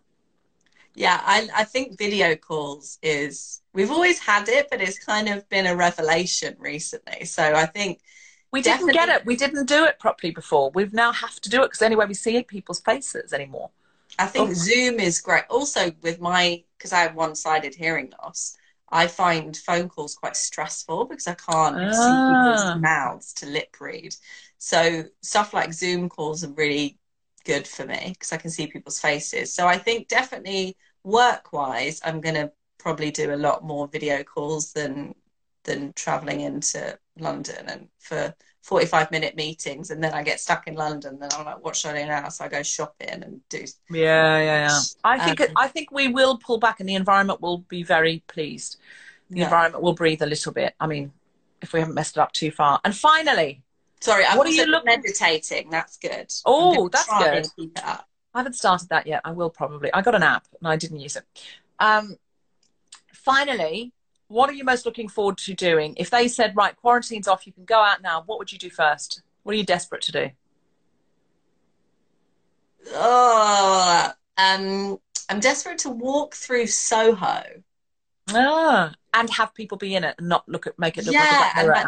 [0.96, 5.48] Yeah, I, I think video calls is, we've always had it, but it's kind of
[5.48, 7.24] been a revelation recently.
[7.24, 8.00] So I think,
[8.54, 9.26] We didn't get it.
[9.26, 10.70] We didn't do it properly before.
[10.70, 13.70] We've now have to do it because anyway we see people's faces anymore.
[14.16, 14.54] I think Oh.
[14.54, 15.42] Zoom is great.
[15.50, 18.56] Also, with my, because I have one sided hearing loss,
[18.90, 22.26] I find phone calls quite stressful because I can't see Ah.
[22.28, 24.14] people's mouths to lip read.
[24.58, 27.00] So stuff like Zoom calls are really
[27.44, 29.52] good for me because I can see people's faces.
[29.52, 34.22] So I think definitely work wise, I'm going to probably do a lot more video
[34.22, 35.16] calls than
[35.64, 40.74] than traveling into London and for 45 minute meetings and then I get stuck in
[40.74, 43.64] London then I'm like what should I do now so I go shopping and do
[43.90, 44.78] Yeah, yeah, yeah.
[45.04, 48.22] I think Um, I think we will pull back, and the environment will be very
[48.26, 48.76] pleased.
[49.30, 49.44] The Yeah.
[49.44, 50.74] environment will breathe a little bit.
[50.80, 51.12] I mean,
[51.60, 52.80] if we haven't messed it up too far.
[52.84, 53.62] And finally,
[54.00, 55.70] Sorry, I've What are you been looking- meditating.
[55.70, 56.30] That's good.
[56.44, 57.34] Oh, that's good.
[57.36, 58.06] and Keep it up.
[58.34, 59.22] I haven't started that yet.
[59.24, 59.90] I will probably.
[59.94, 61.24] I got an app and I didn't use it.
[61.78, 62.18] Um,
[63.14, 63.93] finally,
[64.28, 65.94] what are you most looking forward to doing?
[65.96, 68.70] If they said, right, quarantine's off, you can go out now, what would you do
[68.70, 69.22] first?
[69.42, 70.30] What are you desperate to do?
[72.92, 74.98] Oh, um,
[75.28, 77.42] I'm desperate to walk through Soho.
[78.30, 81.20] Ah, and have people be in it and not look at make it look Yeah,
[81.20, 81.86] like a and like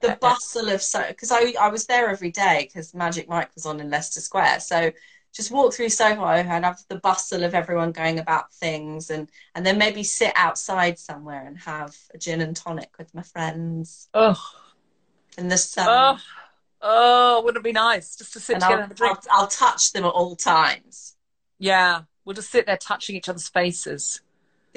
[0.00, 3.66] the bustle of Soho because I I was there every day because Magic Mike was
[3.66, 4.60] on in Leicester Square.
[4.60, 4.90] So
[5.38, 9.64] just walk through Soho and have the bustle of everyone going about things, and and
[9.64, 14.34] then maybe sit outside somewhere and have a gin and tonic with my friends Oh,
[15.38, 15.86] in the sun.
[15.88, 16.18] oh,
[16.82, 19.18] oh, wouldn't it be nice just to sit and together I'll, and drink?
[19.30, 21.14] I'll, I'll touch them at all times.
[21.60, 24.20] Yeah, we'll just sit there touching each other's faces.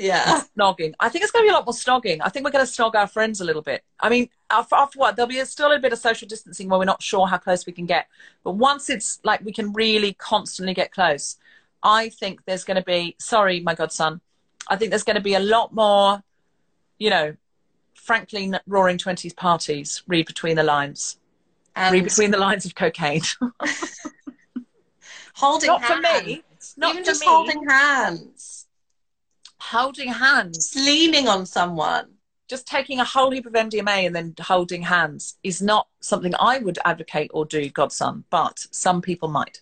[0.02, 0.42] Yeah.
[0.58, 0.94] Snogging.
[1.00, 2.20] I think it's going to be a lot more snogging.
[2.22, 3.84] I think we're going to snog our friends a little bit.
[4.00, 5.16] I mean, after, after what?
[5.16, 7.72] There'll be still a bit of social distancing where we're not sure how close we
[7.72, 8.08] can get.
[8.44, 11.38] But once it's like we can really constantly get close,
[11.84, 14.22] I think there's going to be, sorry, my godson,
[14.68, 16.24] I think there's going to be a lot more,
[16.98, 17.36] you know,
[17.94, 21.20] frankly, roaring 20s parties, read between the lines,
[21.78, 23.22] read between the lines of cocaine.
[25.36, 26.26] holding Not for hands.
[26.26, 26.44] me.
[26.78, 27.28] Not Even for just me.
[27.28, 28.61] holding hands.
[29.62, 30.74] Holding hands.
[30.76, 32.08] Leaning on someone.
[32.50, 36.58] just taking a whole heap of MDMA and then holding hands is not something I
[36.58, 39.62] would advocate or do, godson, but some people might.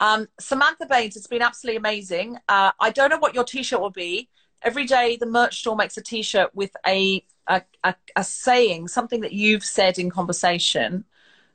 [0.00, 2.38] Um, Samantha Baines, it's been absolutely amazing.
[2.48, 4.30] Uh, I don't know what your T-shirt will be.
[4.62, 9.20] Every day, the merch store makes a T-shirt with a a, a, a saying, something
[9.20, 11.04] that you've said in conversation,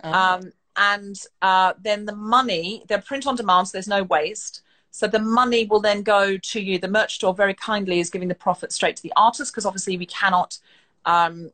[0.04, 4.62] Um, um, and uh, then the money they're print on demand, so there's no waste.
[4.92, 6.78] So the money will then go to you.
[6.78, 9.98] The merch store very kindly is giving the profit straight to the artist because obviously
[9.98, 10.60] we cannot
[11.06, 11.52] um,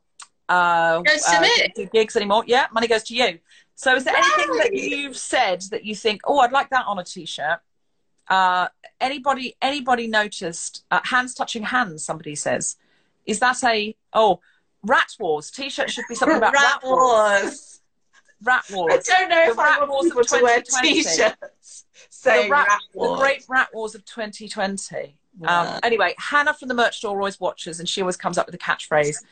[0.49, 2.43] uh, uh, do gigs anymore.
[2.47, 3.39] Yeah, money goes to you.
[3.75, 6.97] So is there anything that you've said that you think, oh, I'd like that on
[6.97, 7.59] a t-shirt?
[8.27, 8.67] Uh,
[8.99, 12.03] anybody anybody noticed uh, hands touching hands?
[12.03, 12.75] Somebody says,
[13.25, 14.39] is that a oh
[14.83, 17.76] rat wars t-shirt should be something about rat, Rat wars.
[18.71, 19.09] Wars.
[19.09, 20.93] I don't know The if I rat want wars people of to wear 2020.
[21.03, 25.15] t-shirts the, saying rat, rat the great rat wars of 2020.
[25.39, 25.61] Yeah.
[25.75, 28.55] Um, anyway, Hannah from the merch store always watches, and she always comes up with
[28.55, 29.23] a catchphrase.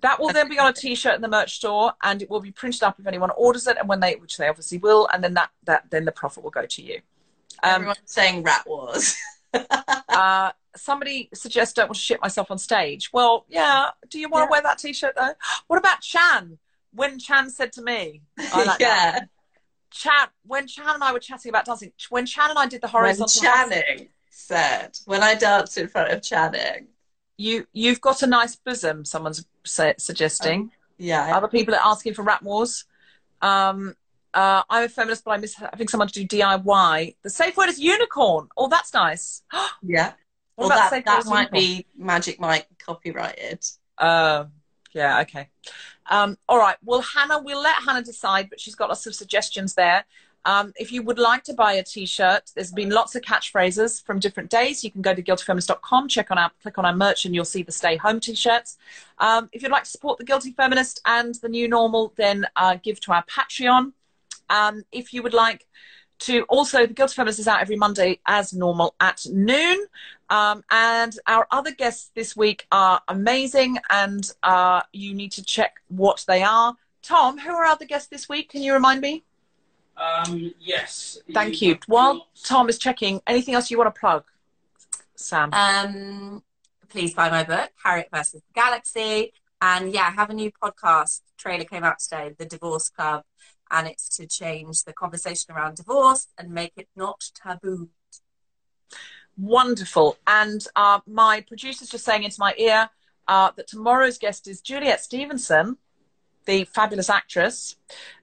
[0.00, 2.50] That will then be on a T-shirt in the merch store, and it will be
[2.50, 5.34] printed up if anyone orders it, and when they, which they obviously will, and then
[5.34, 7.00] that that then the profit will go to you.
[7.62, 9.16] Um, Everyone's saying rat wars.
[10.08, 13.10] uh, somebody suggests don't want to shit myself on stage.
[13.12, 13.90] Well, yeah.
[14.10, 14.46] Do you want Yeah.
[14.46, 15.32] to wear that T-shirt though?
[15.68, 16.58] What about Chan?
[16.94, 18.80] When Chan said to me, I like that.
[18.80, 19.20] yeah.
[19.90, 22.88] Chan, when Chan and I were chatting about dancing, when Chan and I did the
[22.88, 26.88] horizontal hustle- Channing said, when I danced in front of Channing.
[27.36, 29.04] You you've got a nice bosom.
[29.04, 30.70] Someone's suggesting.
[30.98, 31.36] Yeah.
[31.36, 32.84] Other people are asking for rap wars.
[33.42, 33.94] Um,
[34.32, 37.16] uh, I'm a feminist, but I miss having someone to do DIY.
[37.22, 38.48] The safe word is unicorn.
[38.56, 39.42] Oh, that's nice.
[39.82, 40.12] Yeah.
[40.56, 41.60] What Well, about that, safe that might unicorn?
[41.60, 43.64] be Magic Mike copyrighted.
[43.98, 44.44] Uh,
[44.94, 45.48] yeah, okay.
[46.08, 46.76] Um, all right.
[46.84, 50.04] Well, Hannah, we'll let Hannah decide, but she's got lots of suggestions there.
[50.46, 54.18] Um, if you would like to buy a t-shirt, there's been lots of catchphrases from
[54.18, 54.84] different days.
[54.84, 57.62] You can go to guiltyfeminist.com, check on our, click on our merch, and you'll see
[57.62, 58.76] the Stay Home t-shirts.
[59.18, 62.76] Um, if you'd like to support the Guilty Feminist and the New Normal, then uh,
[62.82, 63.92] give to our Patreon.
[64.50, 65.66] Um, if you would like
[66.20, 69.86] to also, the Guilty Feminist is out every Monday as normal at noon.
[70.30, 75.80] Um, and our other guests this week are amazing, and uh, you need to check
[75.88, 76.74] what they are.
[77.02, 78.48] Tom, who are our other guests this week?
[78.48, 79.22] Can you remind me?
[79.96, 81.18] Um, yes.
[81.32, 81.74] Thank you.
[81.74, 84.24] have While Tom is checking, anything else you want to plug,
[85.14, 85.50] Sam?
[85.52, 86.42] Um,
[86.88, 89.32] please buy my book, Harriet versus the Galaxy.
[89.60, 91.22] And yeah, I have a new podcast.
[91.36, 93.24] Trailer came out today, The Divorce Club,
[93.74, 97.90] and it's to change the conversation around divorce and make it not taboo.
[99.36, 100.16] Wonderful.
[100.28, 102.88] And uh, my producer's just saying into my ear
[103.26, 105.76] uh, that tomorrow's guest is Juliet Stevenson,
[106.46, 107.76] the fabulous actress.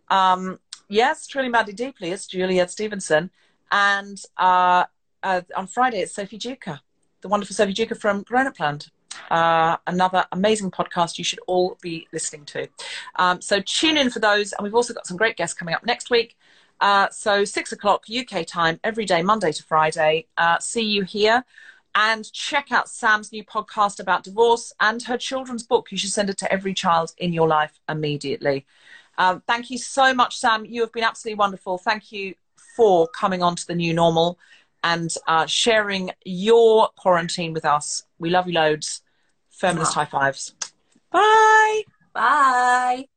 [0.09, 3.29] Um, yes, truly madly deeply, it's Juliet Stevenson.
[3.73, 4.85] And uh,
[5.21, 6.79] uh, on Friday, it's Sophie Duker,
[7.19, 8.87] the wonderful Sophie Duker from Grown Up Land.
[9.29, 12.67] Uh, another amazing podcast you should all be listening to.
[13.15, 14.53] Um, so tune in for those.
[14.53, 16.35] And we've also got some great guests coming up next week.
[16.79, 20.25] Uh, so six o'clock UK time every day, Monday to Friday.
[20.37, 21.43] Uh, see you here.
[21.93, 25.91] And check out Sam's new podcast about divorce and her children's book.
[25.91, 28.65] You should send it to every child in your life immediately.
[29.17, 30.65] Um, thank you so much, Sam.
[30.65, 31.77] You have been absolutely wonderful.
[31.77, 32.35] Thank you
[32.75, 34.39] for coming on to the new normal
[34.83, 38.03] and uh, sharing your quarantine with us.
[38.19, 39.01] We love you loads.
[39.49, 40.55] Feminist high fives.
[41.11, 41.83] Bye.
[42.13, 43.07] Bye.